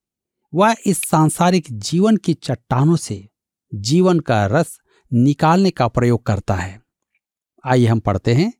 वह 0.55 0.75
इस 0.85 1.01
सांसारिक 1.01 1.65
जीवन 1.71 2.17
की 2.17 2.33
चट्टानों 2.33 2.95
से 2.95 3.29
जीवन 3.75 4.19
का 4.19 4.45
रस 4.45 4.79
निकालने 5.13 5.71
का 5.71 5.87
प्रयोग 5.87 6.25
करता 6.25 6.55
है। 6.55 6.81
आइए 7.65 7.85
हम 7.85 7.99
पढ़ते 7.99 8.33
हैं 8.33 8.53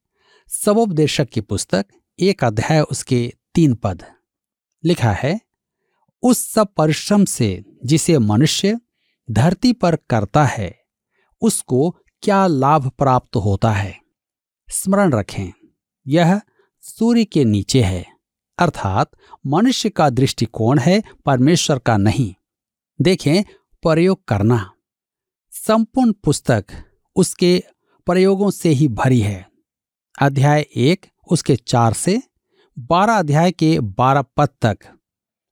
सबोपदेशक 0.48 1.30
की 1.30 1.42
पुस्तक, 1.42 1.86
एक 2.20 2.44
अध्याय, 2.44 2.82
उसके 2.82 3.34
तीन 3.56 3.76
पद। 3.76 4.04
लिखा 4.84 5.12
है, 5.12 5.42
उस 6.24 6.52
सब 6.52 6.74
परिश्रम 6.78 7.26
से 7.26 7.64
जिसे 7.86 8.20
मनुष्य 8.20 8.80
धरती 9.32 9.74
पर 9.74 9.96
करता 9.96 10.46
है, 10.46 10.80
उसको 11.42 11.98
क्या 12.22 12.48
लाभ 12.48 12.90
प्राप्त 12.90 13.36
होता 13.36 13.72
है? 13.72 14.00
स्मरण 14.70 15.12
रखें, 15.12 15.54
यह 16.08 16.42
सूर्य 16.82 17.26
के 17.26 17.46
नीचे 17.46 17.82
है। 17.82 18.13
अर्थात 18.58 19.12
मनुष्य 19.48 19.90
का 19.90 20.10
दृष्टिकोण 20.10 20.80
है, 20.80 21.04
परमेश्वर 21.26 21.80
का 21.80 21.98
नहीं। 21.98 22.34
देखें, 23.00 23.44
प्रयोग 23.84 24.26
करना। 24.26 24.72
संपूर्ण 25.52 26.14
पुस्तक 26.14 26.66
उसके 27.16 27.64
प्रयोगों 28.06 28.52
से 28.52 28.70
ही 28.70 28.88
भरी 28.88 29.20
है। 29.20 29.48
अध्याय 30.22 30.66
एक, 30.76 31.06
उसके 31.32 31.56
चार 31.56 31.94
से 31.94 32.22
बारह 32.80 33.14
अध्याय 33.14 33.52
के 33.52 33.80
बारह 33.80 34.22
पद 34.22 34.50
तक। 34.62 34.78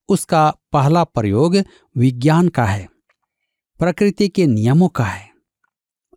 उसका 0.09 0.53
पहला 0.71 1.03
प्रयोग 1.03 1.55
विज्ञान 1.97 2.47
का 2.47 2.65
है, 2.65 2.87
प्रकृति 3.79 4.27
के 4.27 4.45
नियमों 4.45 4.89
का 4.89 5.03
है। 5.03 5.29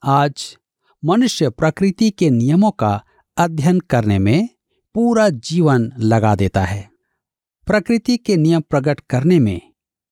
आज 0.03 0.57
मनुष्य 1.05 1.51
प्रकृति 1.51 2.11
के 2.11 2.31
नियमों 2.31 2.71
का 2.71 3.03
अध्ययन 3.37 3.81
करने 3.81 4.19
में 4.19 4.49
पूरा 4.95 5.29
जीवन 5.29 5.91
लगा 5.99 6.35
देता 6.35 6.65
है। 6.65 6.89
प्रकृति 7.67 8.17
के 8.17 8.37
नियम 8.37 8.61
प्रकट 8.61 9.01
करने 9.01 9.39
में 9.39 9.61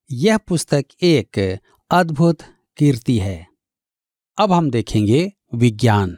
यह 0.09 0.37
पुस्तक 0.37 0.85
एक 1.01 1.39
अद्भुत 1.91 2.41
कीर्ति 2.77 3.17
है। 3.17 3.45
अब 4.37 4.51
हम 4.51 4.69
देखेंगे 4.71 5.31
विज्ञान। 5.53 6.17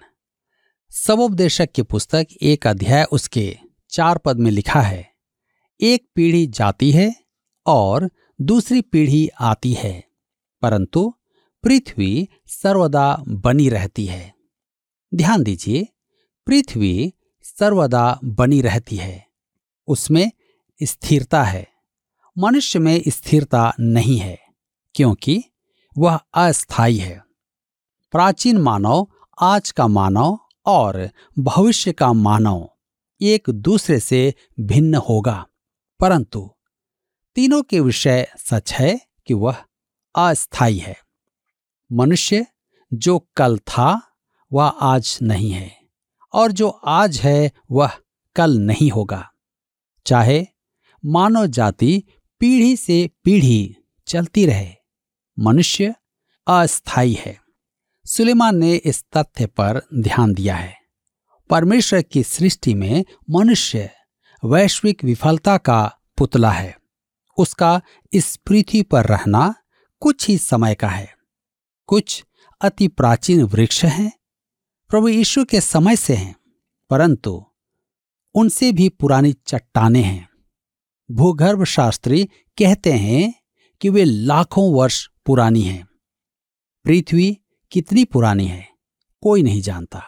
सबोपदेशक 0.92 1.72
की 1.72 1.82
पुस्तक 1.82 2.28
एक 2.42 2.68
अध्याय 2.68 3.04
उसके 3.04 3.58
चार 3.90 4.18
पद 4.18 4.40
में 4.40 4.50
लिखा 4.52 4.82
है, 4.82 5.06
एक 5.80 6.08
पीढ़ी 6.16 6.46
जाती 6.48 6.92
है 6.92 7.14
और 7.66 8.10
दूसरी 8.40 8.82
पीढ़ी 8.82 9.28
आती 9.40 9.74
है, 9.74 10.04
परंतु 10.64 11.14
पृथ्वी 11.64 12.28
सर्वदा 12.48 13.24
बनी 13.28 13.70
रहती 13.70 14.06
है। 14.06 14.34
ध्यान 15.12 15.44
दीजिए, 15.44 15.88
पृथ्वी 16.48 17.14
सर्वदा 17.46 18.20
बनी 18.24 18.62
रहती 18.62 18.96
है, 18.96 19.28
उसमें 19.88 20.32
स्थिरता 20.84 21.44
है। 21.44 21.68
मनुष्य 22.38 22.80
में 22.80 23.02
स्थिरता 23.08 23.74
नहीं 23.80 24.18
है, 24.18 24.40
क्योंकि 24.96 25.44
वह 25.98 26.20
अस्थाई 26.34 26.96
है। 26.96 27.24
प्राचीन 28.12 28.58
मानव, 28.58 29.08
आज 29.42 29.72
का 29.72 29.88
मानव 29.88 30.40
और 30.66 31.10
भविष्य 31.40 31.92
का 31.92 32.14
मानव 32.14 32.70
एक 33.22 33.50
दूसरे 33.50 34.00
से 34.00 34.34
भिन्न 34.60 34.96
होगा। 34.96 35.48
परंतु 36.00 36.52
तीनों 37.36 37.64
के 37.64 37.80
विषय 37.80 38.28
सच 38.38 38.74
है 38.74 39.02
कि 39.26 39.34
वह 39.34 39.58
अस्थाई 40.16 40.78
है। 40.78 40.98
मनुष्य 41.92 42.46
जो 42.94 43.28
कल 43.36 43.58
था, 43.58 44.02
वह 44.54 44.68
आज 44.68 45.20
नहीं 45.22 45.52
है। 45.52 45.85
और 46.36 46.52
जो 46.52 46.70
आज 46.70 47.20
है 47.20 47.52
वह 47.72 47.92
कल 48.36 48.58
नहीं 48.58 48.92
होगा। 48.92 49.32
चाहे 50.06 50.46
मानव 51.06 51.46
जाति 51.46 52.04
पीढ़ी 52.40 52.78
से 52.78 53.10
पीढ़ी 53.24 53.76
चलती 54.08 54.46
रहे, 54.46 54.74
मनुष्य 55.40 55.96
अस्थाई 56.48 57.14
है। 57.14 57.40
सुलेमान 58.06 58.56
ने 58.58 58.76
इस 58.76 59.04
तथ्य 59.18 59.46
पर 59.46 59.82
ध्यान 59.96 60.34
दिया 60.34 60.56
है। 60.56 60.76
परमेश्वर 61.50 62.02
की 62.02 62.24
सृष्टि 62.24 62.74
में 62.74 63.06
मनुष्य 63.30 63.90
वैश्विक 64.46 65.04
विफलता 65.04 65.58
का 65.58 65.98
पुतला 66.18 66.52
है। 66.52 66.78
उसका 67.38 67.82
इस 68.14 68.36
पृथ्वी 68.36 68.82
पर 68.82 69.06
रहना 69.06 69.56
कुछ 70.00 70.28
ही 70.28 70.38
समय 70.38 70.76
का 70.76 70.88
है। 70.88 71.16
कुछ 71.88 72.26
अति 72.62 72.88
प्राचीन 72.88 73.44
वृक्ष 73.44 73.86
हैं 73.86 74.12
प्रभु 74.96 75.08
यीशु 75.08 75.46
के 75.46 75.62
समय 75.62 75.96
से 75.96 76.16
हैं, 76.16 76.36
परंतु 76.90 77.46
उनसे 78.36 78.72
भी 78.72 78.90
पुरानी 78.90 79.34
चट्टाने 79.34 80.04
हैं। 80.04 80.30
भूगर्भ 81.12 81.64
शास्त्री 81.64 82.24
कहते 82.58 82.92
हैं 82.92 83.34
कि 83.82 83.90
वे 83.90 84.04
लाखों 84.04 84.74
वर्ष 84.74 85.08
पुरानी 85.26 85.62
हैं। 85.62 85.88
पृथ्वी 86.86 87.38
कितनी 87.72 88.06
पुरानी 88.06 88.48
है, 88.48 88.68
कोई 89.22 89.44
नहीं 89.44 89.62
जानता। 89.62 90.04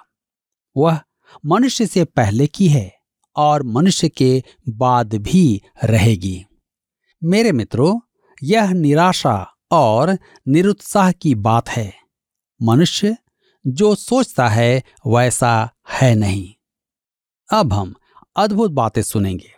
वह 0.77 0.99
मनुष्य 1.45 1.87
से 1.87 2.05
पहले 2.05 2.47
की 2.47 2.67
है 2.67 2.93
और 3.35 3.63
मनुष्य 3.63 4.09
के 4.09 4.43
बाद 4.69 5.15
भी 5.15 5.61
रहेगी। 5.83 6.45
मेरे 7.23 7.51
मित्रों, 7.51 7.99
यह 8.43 8.71
निराशा 8.71 9.53
और 9.71 10.17
निरुत्साह 10.47 11.11
की 11.11 11.35
बात 11.35 11.69
है। 11.69 11.93
मनुष्य 12.61 13.17
जो 13.67 13.95
सोचता 13.95 14.49
है, 14.49 14.83
वैसा 15.07 15.69
है 15.89 16.15
नहीं। 16.15 16.53
अब 17.53 17.73
हम 17.73 17.95
अद्भुत 18.35 18.71
बातें 18.71 19.01
सुनेंगे। 19.01 19.51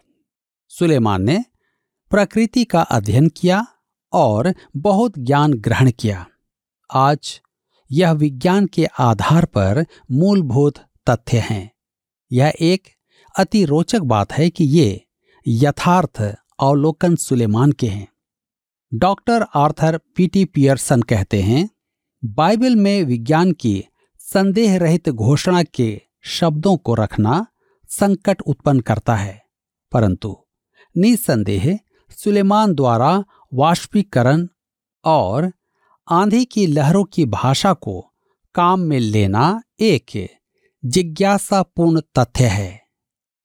सुलेमान 0.67 1.21
ने 1.21 1.45
प्रकृति 2.09 2.65
का 2.65 2.81
अध्ययन 2.81 3.29
किया 3.29 3.67
और 4.13 4.53
बहुत 4.75 5.13
ज्ञान 5.17 5.53
ग्रहण 5.53 5.91
किया। 5.91 6.27
आज 6.93 7.41
यह 7.91 8.11
विज्ञान 8.11 8.65
के 8.65 8.85
आधार 8.99 9.45
पर 9.45 9.85
मूलभूत 10.11 10.77
तथ्य 11.09 11.39
हैं। 11.39 11.71
यह 12.31 12.53
एक 12.61 12.83
अति 13.39 13.65
रोचक 13.65 13.99
बात 13.99 14.33
है 14.33 14.49
कि 14.49 14.63
ये 14.63 15.05
यथार्थ 15.47 16.21
अवलोकन 16.59 17.15
सुलेमान 17.15 17.71
के 17.71 17.87
हैं। 17.87 18.07
डॉक्टर 18.93 19.45
आर्थर 19.55 19.97
पीटी 20.15 20.45
पियर्सन 20.45 21.01
कहते 21.01 21.41
हैं, 21.41 21.69
बाइबल 22.25 22.75
में 22.75 23.03
विज्ञान 23.03 23.51
की 23.51 23.85
संदेह 24.33 24.77
रहित 24.77 25.09
घोषणा 25.09 25.63
के 25.63 26.01
शब्दों 26.21 26.77
को 26.77 26.93
रखना 26.93 27.45
संकट 27.89 28.41
उत्पन्न 28.41 28.79
करता 28.79 29.15
है। 29.15 29.43
परंतु 29.91 30.45
निसंदेह 30.97 31.79
सुलेमान 32.11 32.73
द्वारा 32.73 33.23
वाष्पीकरण 33.53 34.47
और 35.05 35.51
आंधी 36.11 36.45
की 36.45 36.67
लहरों 36.67 37.03
की 37.03 37.25
भाषा 37.25 37.73
को 37.73 38.13
काम 38.55 38.79
में 38.79 38.99
लेना 38.99 39.61
एक 39.79 40.29
जिज्ञासापूर्ण 40.85 42.01
तथ्य 42.19 42.45
है। 42.45 42.81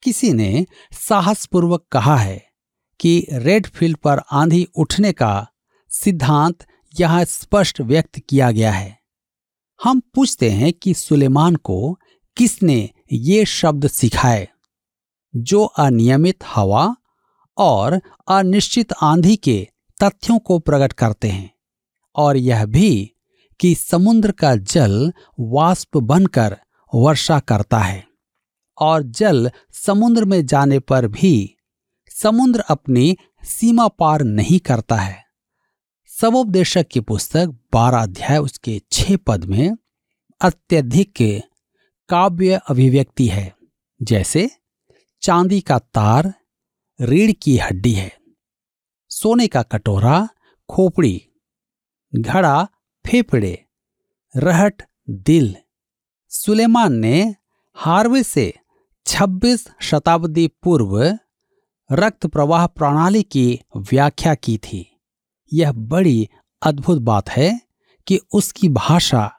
किसी 0.03 0.33
ने 0.33 0.67
साहसपूर्वक 0.93 1.87
कहा 1.93 2.17
है 2.17 2.45
कि 3.01 3.27
रेड 3.33 3.67
फ़ील्ड 3.67 3.97
पर 3.97 4.21
आंधी 4.33 4.69
उठने 4.77 5.13
का 5.13 5.47
सिद्धांत 5.91 6.67
यहाँ 7.01 7.25
स्पष्ट 7.25 7.81
व्यक्त 7.81 8.19
किया 8.19 8.51
गया 8.51 8.73
है। 8.73 9.04
हम 9.85 10.01
पूछते 10.01 10.51
हैं 10.51 10.73
कि 10.73 10.95
सुलेमान 10.95 11.57
को 11.57 11.99
किसने 12.37 12.91
ये 13.13 13.45
शब्द 13.45 13.87
सिखाए? 13.87 14.49
जो 15.37 15.65
अनियमित 15.65 16.39
हवा 16.55 16.97
और 17.59 18.01
अनिश्चित 18.29 18.93
आंधी 19.03 19.37
के 19.37 19.69
तथ्यों 20.03 20.39
को 20.39 20.59
प्रकट 20.59 20.93
करते 20.93 21.29
हैं, 21.29 21.55
और 22.17 22.37
यह 22.37 22.67
भी 22.67 23.13
कि 23.61 23.75
समुद्र 23.75 24.33
का 24.33 24.57
जल 24.57 25.13
वाष्प 25.41 25.97
बनकर 25.97 26.57
वर्षा 26.95 27.41
करता 27.41 27.79
है, 27.79 28.05
और 28.79 29.03
जल 29.03 29.51
समुद्र 29.73 30.25
में 30.25 30.47
जाने 30.47 30.79
पर 30.79 31.09
भी 31.09 31.57
समुद्र 32.11 32.61
अपनी 32.61 33.17
सीमा 33.45 33.89
पार 33.89 34.23
नहीं 34.23 34.59
करता 34.59 34.97
है। 34.97 35.24
सबोपदेशक 36.15 36.87
की 36.87 37.01
पुस्तक 37.01 37.55
बारह 37.73 37.99
अध्याय, 37.99 38.39
उसके 38.39 38.81
छह 38.93 39.17
पद 39.17 39.45
में 39.45 39.77
अत्यधिक 40.41 41.15
काव्य 42.09 42.61
अभिव्यक्ति 42.69 43.27
है, 43.27 43.55
जैसे 44.01 44.49
चांदी 45.23 45.61
का 45.61 45.79
तार 45.79 46.33
रीढ़ 47.01 47.33
की 47.33 47.57
हड्डी 47.57 47.93
है, 47.93 48.13
सोने 49.11 49.47
का 49.47 49.63
कटोरा 49.63 50.29
खोपड़ी, 50.69 51.23
घड़ा 52.13 52.65
फेफड़े, 53.05 53.65
रहट 54.35 54.83
दिल। 55.11 55.55
सुलेमान 56.29 56.93
ने 56.93 57.35
हार्वे 57.77 58.23
से 58.23 58.53
26 59.07 59.69
शताब्दी 59.83 60.49
पूर्व 60.63 61.19
रक्त 61.91 62.27
प्रवाह 62.27 62.67
प्रणाली 62.67 63.23
की 63.23 63.61
व्याख्या 63.77 64.35
की 64.35 64.59
थी। 64.59 64.91
यह 65.55 65.73
बड़ी 65.73 66.29
अद्भुत 66.63 66.99
बात 66.99 67.31
है 67.31 67.61
कि 68.07 68.21
उसकी 68.33 68.69
भाषा 68.69 69.33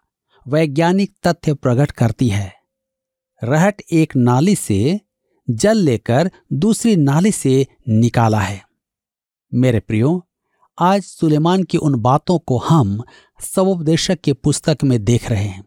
वैज्ञानिक 0.47 1.15
तथ्य 1.28 1.54
प्रकट 1.54 1.91
करती 1.91 2.30
है। 2.30 2.54
रहट 3.43 3.82
एक 3.91 4.15
नाली 4.15 4.56
से 4.56 4.99
जल 5.49 5.78
लेकर 5.78 6.32
दूसरी 6.54 6.95
नाली 6.95 7.32
से 7.32 7.67
निकाला 7.89 8.39
है। 8.39 8.63
मेरे 9.54 9.80
प्रियो, 9.80 10.28
आज 10.80 11.04
सुलेमान 11.04 11.63
की 11.63 11.78
उन 11.78 11.95
बातों 11.95 12.39
को 12.39 12.58
हम 12.58 13.04
सबोपदेशक 13.39 14.21
के 14.21 14.34
पुस्तक 14.34 14.78
में 14.84 15.06
देख 15.06 15.30
रहे 15.30 15.43
हैं। 15.43 15.65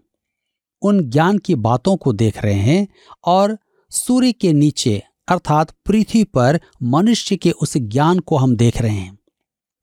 उन 0.82 1.10
ज्ञान 1.10 1.38
की 1.38 1.54
बातों 1.54 1.96
को 1.96 2.12
देख 2.12 2.42
रहे 2.42 2.54
हैं 2.54 2.88
और 3.24 3.58
सूर्य 3.90 4.32
के 4.32 4.52
नीचे 4.52 5.02
अर्थात 5.28 5.70
पृथ्वी 5.86 6.24
पर 6.24 6.60
मनुष्य 6.82 7.36
के 7.36 7.50
उस 7.50 7.76
ज्ञान 7.76 8.18
को 8.18 8.36
हम 8.36 8.56
देख 8.56 8.82
रहे 8.82 8.96
हैं। 8.96 9.17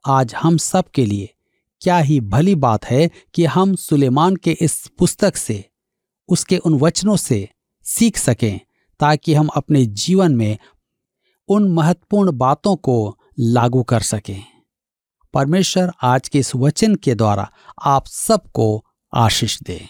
आज 0.07 0.33
हम 0.35 0.57
सब 0.57 0.85
के 0.95 1.05
लिए 1.05 1.29
क्या 1.81 1.97
ही 1.97 2.19
भली 2.21 2.55
बात 2.55 2.85
है 2.85 3.09
कि 3.33 3.45
हम 3.45 3.75
सुलेमान 3.75 4.35
के 4.35 4.51
इस 4.51 4.87
पुस्तक 4.99 5.35
से, 5.35 5.65
उसके 6.29 6.57
उन 6.57 6.79
वचनों 6.79 7.15
से 7.15 7.49
सीख 7.85 8.17
सकें, 8.17 8.59
ताकि 8.99 9.33
हम 9.33 9.47
अपने 9.47 9.85
जीवन 9.85 10.35
में 10.35 10.57
उन 11.49 11.71
महत्वपूर्ण 11.71 12.31
बातों 12.31 12.75
को 12.75 13.17
लागू 13.39 13.83
कर 13.83 13.99
सकें। 13.99 14.43
परमेश्वर 15.33 15.91
आज 16.03 16.29
के 16.29 16.39
इस 16.39 16.55
वचन 16.55 16.95
के 16.95 17.15
द्वारा 17.15 17.49
आप 17.83 18.05
सबको 18.05 18.85
आशीष 19.13 19.61
दे। 19.61 19.81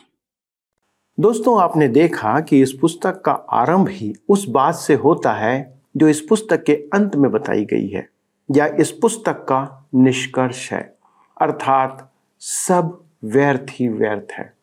दोस्तों, 1.19 1.61
आपने 1.61 1.87
देखा 1.87 2.39
कि 2.39 2.61
इस 2.61 2.73
पुस्तक 2.81 3.21
का 3.25 3.31
आरंभ 3.31 3.89
ही 3.89 4.13
उस 4.29 4.45
बात 4.49 4.75
से 4.75 4.93
होता 4.93 5.33
है 5.33 5.83
जो 5.97 6.07
इस 6.07 6.21
पुस्तक 6.21 6.63
के 6.63 6.73
अंत 6.73 7.15
में 7.15 7.31
बताई 7.31 7.65
गई 7.65 7.87
है, 7.87 8.09
या 8.49 8.65
इस 8.79 8.91
पुस्तक 8.91 9.45
का 9.49 9.84
निष्कर्ष 9.95 10.73
है। 10.73 10.97
अर्थात 11.41 12.11
सब 12.39 13.03
व्यर्थ 13.23 13.65
ही 13.69 13.87
व्यर्थ 13.87 14.31
है। 14.31 14.53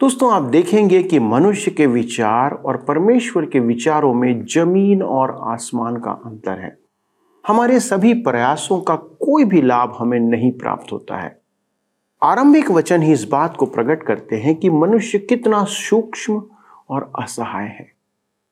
दोस्तों, 0.00 0.32
आप 0.32 0.42
देखेंगे 0.42 1.02
कि 1.02 1.18
मनुष्य 1.18 1.70
के 1.70 1.86
विचार 1.86 2.50
और 2.52 2.76
परमेश्वर 2.76 3.46
के 3.46 3.60
विचारों 3.60 4.14
में 4.14 4.44
ज़मीन 4.44 5.02
और 5.02 5.38
आसमान 5.42 5.96
का 5.96 6.10
अंतर 6.10 6.58
है। 6.58 6.78
हमारे 7.46 7.80
सभी 7.80 8.14
प्रयासों 8.14 8.80
का 8.80 8.96
कोई 8.96 9.44
भी 9.44 9.62
लाभ 9.62 9.96
हमें 9.98 10.20
नहीं 10.20 10.52
प्राप्त 10.52 10.92
होता 10.92 11.16
है। 11.16 11.40
आरंभिक 12.22 12.70
वचन 12.70 13.02
ही 13.02 13.12
इस 13.12 13.24
बात 13.24 13.56
को 13.56 13.66
प्रकट 13.66 14.02
करते 14.02 14.36
हैं 14.36 14.56
कि 14.56 14.70
मनुष्य 14.70 15.18
कितना 15.18 15.64
सूक्ष्म 15.64 16.42
और 16.90 17.12
असहाय 17.18 17.64
है। 17.64 17.92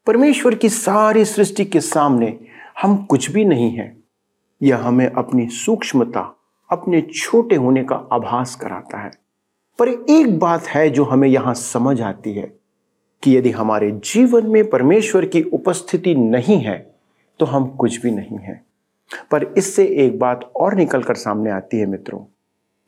परमेश्वर 0.06 0.54
की 0.54 0.68
सारी 0.68 1.24
सृष्टि 1.24 1.64
के 1.64 1.80
सामने 1.80 2.38
हम 2.82 3.04
कुछ 3.04 3.30
भी 3.30 3.44
नहीं 3.44 3.70
है। 3.70 3.97
यह 4.62 4.78
हमें 4.78 5.06
अपनी 5.06 5.46
सूक्ष्मता, 5.48 6.34
अपने 6.70 7.00
छोटे 7.14 7.56
होने 7.56 7.82
का 7.84 7.96
आभास 8.12 8.54
कराता 8.54 8.98
है। 8.98 9.10
पर 9.78 9.88
एक 9.88 10.38
बात 10.38 10.66
है 10.66 10.88
जो 10.90 11.04
हमें 11.04 11.28
यहाँ 11.28 11.54
समझ 11.54 12.00
आती 12.00 12.32
है 12.32 12.52
कि 13.22 13.36
यदि 13.36 13.50
हमारे 13.50 13.90
जीवन 13.90 14.46
में 14.46 14.68
परमेश्वर 14.70 15.24
की 15.24 15.42
उपस्थिति 15.42 16.14
नहीं 16.14 16.60
है 16.60 16.78
तो 17.40 17.46
हम 17.46 17.66
कुछ 17.66 18.00
भी 18.02 18.10
नहीं 18.10 18.38
है। 18.38 18.62
पर 19.30 19.44
इससे 19.58 19.84
एक 19.84 20.18
बात 20.18 20.50
और 20.56 20.74
निकल 20.74 21.02
कर 21.02 21.14
सामने 21.14 21.50
आती 21.50 21.78
है 21.78 21.86
मित्रों, 21.86 22.18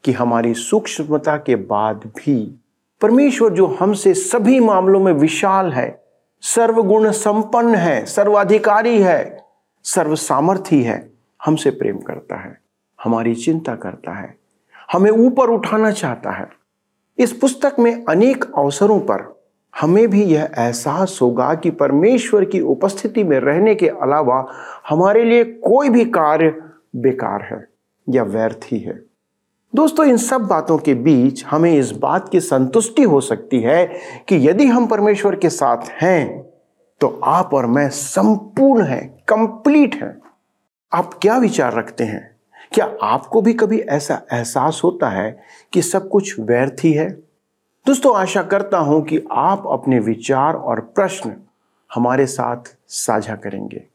कि 0.04 0.12
हमारी 0.12 0.54
सूक्ष्मता 0.54 1.37
के 1.37 1.56
बाद 1.56 2.11
भी 2.16 2.61
परमेश्वर 3.00 3.50
जो 3.50 3.66
हमसे 3.66 4.14
सभी 4.14 4.61
मामलों 4.61 5.00
में 5.00 5.12
विशाल 5.12 5.72
है, 5.72 6.02
सर्वगुण 6.42 7.11
संपन्न 7.11 7.74
है, 7.74 8.04
सर्वाधिकारी 8.06 9.00
है 9.02 9.44
सर्व 9.85 10.14
सामर्थी 10.14 10.83
है 10.83 11.10
हमसे 11.40 11.70
प्रेम 11.70 11.98
करता 11.98 12.37
है, 12.37 12.59
हमारी 12.98 13.35
चिंता 13.35 13.74
करता 13.74 14.12
है, 14.12 14.35
हमें 14.92 15.11
ऊपर 15.11 15.50
उठाना 15.50 15.90
चाहता 15.90 16.31
है। 16.31 16.48
इस 17.18 17.33
पुस्तक 17.33 17.76
में 17.79 18.05
अनेक 18.05 18.44
अवसरों 18.59 18.98
पर 19.00 19.29
हमें 19.74 20.09
भी 20.09 20.22
यह 20.24 20.48
एहसास 20.59 21.18
होगा 21.22 21.55
कि 21.55 21.70
परमेश्वर 21.70 22.44
की 22.44 22.61
उपस्थिति 22.61 23.24
में 23.24 23.38
रहने 23.40 23.74
के 23.74 23.88
अलावा 23.88 24.46
हमारे 24.88 25.24
लिए 25.24 25.44
कोई 25.44 25.88
भी 25.88 26.05
कार्य 26.05 26.55
बेकार 26.96 27.42
है 27.42 27.68
या 28.09 28.22
व्यर्थ 28.22 28.61
ही 28.64 28.79
है। 28.79 29.00
दोस्तों, 29.74 30.07
इन 30.07 30.16
सब 30.16 30.40
बातों 30.40 30.79
के 30.79 30.94
बीच 30.94 31.44
हमें 31.44 31.72
इस 31.72 31.90
बात 31.92 32.29
की 32.29 32.40
संतुष्टि 32.40 33.03
हो 33.03 33.20
सकती 33.20 33.61
है 33.61 33.87
कि 34.29 34.37
यदि 34.48 34.66
हम 34.66 34.87
परमेश्वर 34.87 35.37
के 35.37 35.48
साथ 35.48 35.88
हैं 36.03 36.40
तो 37.00 37.09
आप 37.24 37.55
और 37.55 37.66
मैं 37.66 37.88
संपूर्ण 37.88 38.85
हैं, 38.85 39.09
कंप्लीट 39.29 39.94
हैं। 39.94 40.18
आप 40.92 41.14
क्या 41.14 41.38
विचार 41.38 41.72
रखते 41.72 42.05
हैं? 42.05 42.40
क्या 42.72 42.96
आपको 43.03 43.42
भी 43.42 43.55
कभी 43.55 43.81
ऐसा 43.81 44.26
एहसास 44.33 44.81
होता 44.85 45.09
है 45.09 45.42
कि 45.72 45.83
सब 45.83 46.09
कुछ 46.09 46.40
व्यर्थ 46.40 46.76
ही 46.85 46.92
है? 46.92 47.11
दोस्तों, 47.87 48.16
आशा 48.16 48.42
करता 48.42 48.79
हूँ 48.79 49.05
कि 49.05 49.26
आप 49.33 49.62
अपने 49.66 49.98
विचार 49.98 50.55
और 50.55 50.81
प्रश्न 50.81 51.37
हमारे 51.94 52.26
साथ 52.26 52.76
साझा 52.88 53.37
करेंगे, 53.37 53.87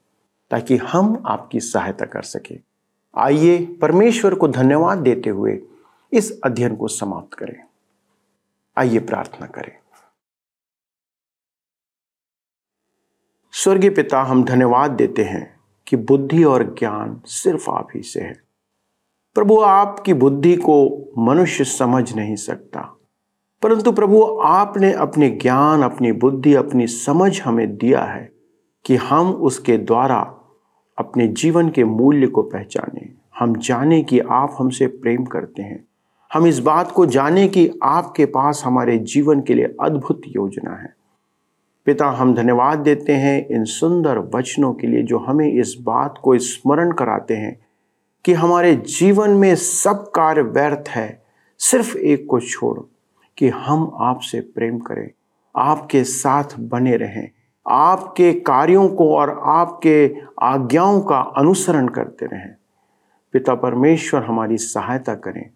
ताकि 0.51 0.77
हम 0.77 1.23
आपकी 1.25 1.59
सहायता 1.59 2.05
कर 2.05 2.21
सके। 2.21 2.59
आइए 3.17 3.65
परमेश्वर 3.65 4.35
को 4.35 4.47
धन्यवाद 4.47 4.97
देते 4.97 5.29
हुए 5.29 5.59
इस 6.13 6.41
अध्ययन 6.43 6.75
को 6.75 6.87
समाप्त 6.87 7.33
करें। 7.33 7.63
आइए 8.77 8.99
प्रार्थना 8.99 9.47
करें। 9.47 9.77
स्वर्गीय 13.51 13.89
पिता, 13.89 14.21
हम 14.21 14.43
धन्यवाद 14.43 14.91
देते 14.91 15.23
हैं 15.23 15.54
कि 15.87 15.95
बुद्धि 15.95 16.43
और 16.43 16.75
ज्ञान 16.79 17.21
सिर्फ़ 17.25 17.71
आप 17.71 17.87
ही 17.95 18.01
से 18.01 18.19
है। 18.19 18.41
प्रभु 19.35 19.61
आपकी 19.61 20.13
बुद्धि 20.13 20.55
को 20.55 21.05
मनुष्य 21.17 21.63
समझ 21.63 22.15
नहीं 22.15 22.35
सकता। 22.35 22.97
परंतु 23.61 23.91
प्रभु 23.91 24.41
आपने 24.43 24.93
अपने 24.93 25.29
ज्ञान, 25.29 25.81
अपनी 25.81 26.11
बुद्धि, 26.11 26.53
अपनी 26.53 26.87
समझ 26.87 27.41
हमें 27.41 27.77
दिया 27.77 28.03
है 28.03 28.31
कि 28.85 28.95
हम 28.95 29.31
उसके 29.31 29.77
द्वारा 29.77 30.41
अपने 30.97 31.27
जीवन 31.27 31.69
के 31.69 31.83
मूल्य 31.83 32.27
को 32.27 32.41
पहचाने। 32.41 33.09
हम 33.39 33.55
जाने 33.55 34.03
कि 34.03 34.19
आप 34.19 34.55
हमसे 34.59 34.87
प्रेम 34.87 35.25
करते 35.25 35.61
हैं। 35.61 35.85
हम 36.33 36.47
इस 36.47 36.59
बात 36.59 36.91
को 36.91 37.05
जाने 37.05 37.47
कि 37.47 37.79
आपके 37.83 38.25
पास 38.25 38.63
हमारे 38.65 38.97
जीवन 38.97 39.41
के 39.41 39.53
लिए 39.53 39.75
अद्भुत 39.81 40.21
योजना 40.27 40.71
है। 40.71 41.04
पिता, 41.85 42.05
हम 42.05 42.33
धन्यवाद 42.33 42.79
देते 42.79 43.13
हैं 43.13 43.47
इन 43.47 43.63
सुंदर 43.63 44.17
वचनों 44.17 44.73
के 44.73 44.87
लिए 44.87 45.03
जो 45.03 45.17
हमें 45.19 45.53
इस 45.53 45.75
बात 45.81 46.15
को 46.23 46.37
स्मरण 46.37 46.91
कराते 46.91 47.33
हैं 47.33 47.65
कि 48.25 48.33
हमारे 48.33 48.75
जीवन 48.75 49.29
में 49.29 49.55
सब 49.55 50.11
कार्य 50.15 50.41
व्यर्थ 50.41 50.89
है। 50.89 51.23
सिर्फ़ 51.59 51.97
एक 51.97 52.25
को 52.29 52.39
छोड़ 52.39 52.79
कि 53.37 53.49
हम 53.49 53.91
आपसे 53.95 54.39
प्रेम 54.39 54.79
करें, 54.79 55.09
आपके 55.55 56.03
साथ 56.03 56.43
बने 56.59 56.95
रहें, 56.95 57.29
आपके 57.67 58.33
कार्यों 58.33 58.87
को 58.89 59.15
और 59.15 59.41
आपके 59.43 60.15
आज्ञाओं 60.41 61.01
का 61.01 61.19
अनुसरण 61.37 61.87
करते 61.87 62.25
रहें। 62.25 62.53
पिता 63.33 63.55
परमेश्वर, 63.55 64.23
हमारी 64.23 64.57
सहायता 64.57 65.15
करें। 65.15 65.49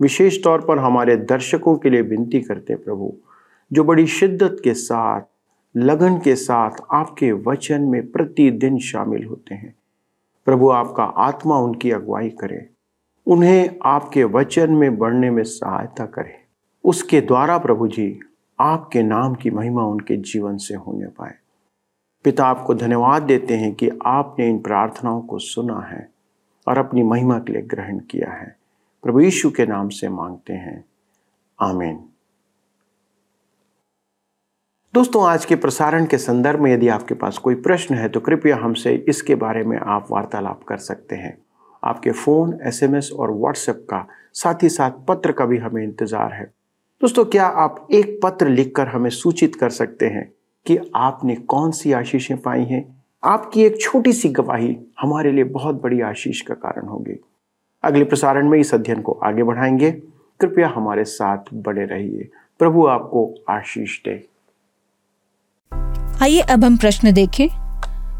विशेष 0.00 0.42
तौर 0.44 0.60
पर 0.60 0.78
हमारे 0.78 1.16
दर्शकों 1.16 1.76
के 1.76 1.90
लिए 1.90 2.00
विनती 2.00 2.40
करते 2.40 2.74
प्रभु, 2.74 3.14
जो 3.72 3.84
बड़ी 3.84 4.06
शिद्दत 4.06 4.56
के 4.64 4.74
साथ 4.74 5.20
लगन 5.76 6.18
के 6.18 6.36
साथ 6.36 6.70
आपके 6.92 7.32
वचन 7.32 7.82
में 7.82 8.10
प्रतिदिन 8.10 8.78
शामिल 8.78 9.24
होते 9.24 9.54
हैं। 9.54 9.74
प्रभु 10.44 10.70
आपका 10.70 11.04
आत्मा 11.04 11.58
उनकी 11.58 11.90
अगुवाई 11.90 12.30
करे। 12.30 12.70
उन्हें 13.26 13.78
आपके 13.84 14.24
वचन 14.24 14.72
में 14.74 14.98
बढ़ने 14.98 15.30
में 15.30 15.42
सहायता 15.42 16.06
करे। 16.06 16.44
उसके 16.84 17.20
द्वारा 17.20 17.58
प्रभु 17.58 17.88
जी 17.88 18.20
आपके 18.60 19.02
नाम 19.02 19.34
की 19.34 19.50
महिमा 19.50 19.84
उनके 19.84 20.16
जीवन 20.16 20.56
से 20.56 20.74
होने 20.74 21.06
पाए। 21.06 21.34
पिता 22.24 22.46
आपको 22.46 22.74
धन्यवाद 22.74 23.22
देते 23.22 23.56
हैं 23.56 23.74
कि 23.74 23.90
आपने 24.06 24.48
इन 24.48 24.58
प्रार्थनाओं 24.58 25.20
को 25.20 25.38
सुना 25.38 25.80
है 25.80 26.10
और 26.68 26.78
अपनी 26.78 27.02
महिमा 27.02 27.38
के 27.38 27.52
लिए 27.52 27.62
ग्रहण 27.62 27.98
किया 27.98 28.32
है। 28.32 28.56
प्रभु 29.02 29.20
यीशु 29.20 29.50
के 29.50 29.66
नाम 29.66 29.88
से 29.88 30.08
मांगते 30.08 30.52
हैं। 30.52 30.84
आमीन। 31.60 32.07
दोस्तों, 34.98 35.22
आज 35.26 35.44
के 35.44 35.56
प्रसारण 35.56 36.06
के 36.06 36.18
संदर्भ 36.18 36.60
में 36.60 36.70
यदि 36.72 36.88
आपके 36.88 37.14
पास 37.14 37.36
कोई 37.38 37.54
प्रश्न 37.54 37.94
है 37.94 38.08
तो 38.08 38.20
कृपया 38.20 38.56
हमसे 38.56 38.94
इसके 39.08 39.34
बारे 39.34 39.62
में 39.62 39.76
आप 39.78 40.06
वार्तालाप 40.10 40.62
कर 40.68 40.76
सकते 40.76 41.16
हैं। 41.16 41.36
आपके 41.82 42.10
फ़ोन, 42.10 42.58
एसएमएस 42.62 43.10
और 43.12 43.32
व्हाट्सएप 43.32 43.86
का 43.90 44.04
साथ 44.34 44.62
ही 44.62 44.68
साथ 44.68 44.90
पत्र 45.08 45.32
का 45.32 45.44
भी 45.46 45.58
हमें 45.58 45.82
इंतज़ार 45.82 46.32
है। 46.32 46.44
दोस्तों, 47.00 47.24
क्या 47.24 47.46
आप 47.46 47.86
एक 47.90 48.18
पत्र 48.22 48.48
लिखकर 48.48 48.88
हमें 48.88 49.10
सूचित 49.10 49.54
कर 49.54 49.70
सकते 49.70 50.06
हैं 50.06 50.24
कि 50.66 50.78
आपने 50.96 51.34
कौन 51.34 51.70
सी 51.70 51.92
आशीषें 51.92 52.36
पाई 52.38 52.64
हैं? 52.64 52.84
आपकी 53.22 53.62
एक 53.62 53.80
छोटी 53.80 54.12
सी 54.12 54.28
गवाही 54.28 54.76
हमारे 55.00 55.32
लिए 55.32 55.44
बहुत 55.44 55.82
बड़ी 55.82 56.00
आशीष 56.00 56.40
का 56.40 56.54
कारण 56.54 56.88
होगी। 56.88 57.18
अगले 57.84 58.04
प्रसारण 58.04 58.48
में 58.48 58.58
इस 58.58 58.74
अध्ययन 58.74 59.02
को 59.02 59.12
आगे 59.12 59.42
बढ़ाएँगे। 59.42 59.90
कृपया 60.40 60.68
हमारे 60.68 61.04
साथ 61.04 61.54
बने 61.54 61.84
रहिए। 61.84 62.28
प्रभु 62.60 62.86
आपको 62.86 63.32
आशीष 63.48 63.98
दे। 64.04 64.37
आइए 66.22 66.40
अब 66.40 66.64
हम 66.64 66.76
प्रश्न 66.76 67.12
देखें। 67.12 67.48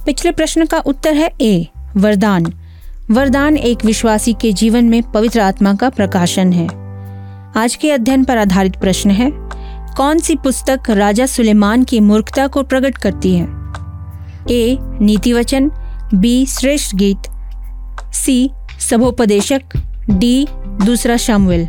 पिछले 0.06 0.30
प्रश्न 0.30 0.66
का 0.66 0.78
उत्तर 0.78 1.14
है 1.14 1.30
ए, 1.40 1.68
वरदान। 1.96 2.46
वरदान 3.10 3.56
एक 3.56 3.84
विश्वासी 3.84 4.32
के 4.32 4.52
जीवन 4.52 4.84
में 4.84 5.02
पवित्र 5.02 5.40
आत्मा 5.40 5.74
का 5.74 5.88
प्रकाशन 5.88 6.52
है। 6.52 6.66
आज 7.56 7.74
के 7.74 7.90
अध्ययन 7.90 8.24
पर 8.24 8.38
आधारित 8.38 8.76
प्रश्न 8.76 9.10
है, 9.10 9.30
कौन 9.96 10.18
सी 10.18 10.36
पुस्तक 10.36 10.90
राजा 10.90 11.26
सुलेमान 11.26 11.84
की 11.84 12.00
मूर्खता 12.00 12.46
को 12.46 12.62
प्रकट 12.62 12.98
करती 12.98 13.34
है? 13.34 13.44
ए, 14.50 14.78
नीति 14.80 15.32
वचन, 15.32 15.70
बी, 16.14 16.46
श्रेष्ठ 16.46 16.96
गीत, 16.96 17.22
सी, 18.14 18.50
सभोपदेशक, 18.80 19.62
डी, 20.10 20.46
दूसरा 20.84 21.16
शामुएल। 21.16 21.68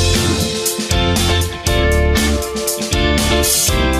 Thank. 3.43 3.90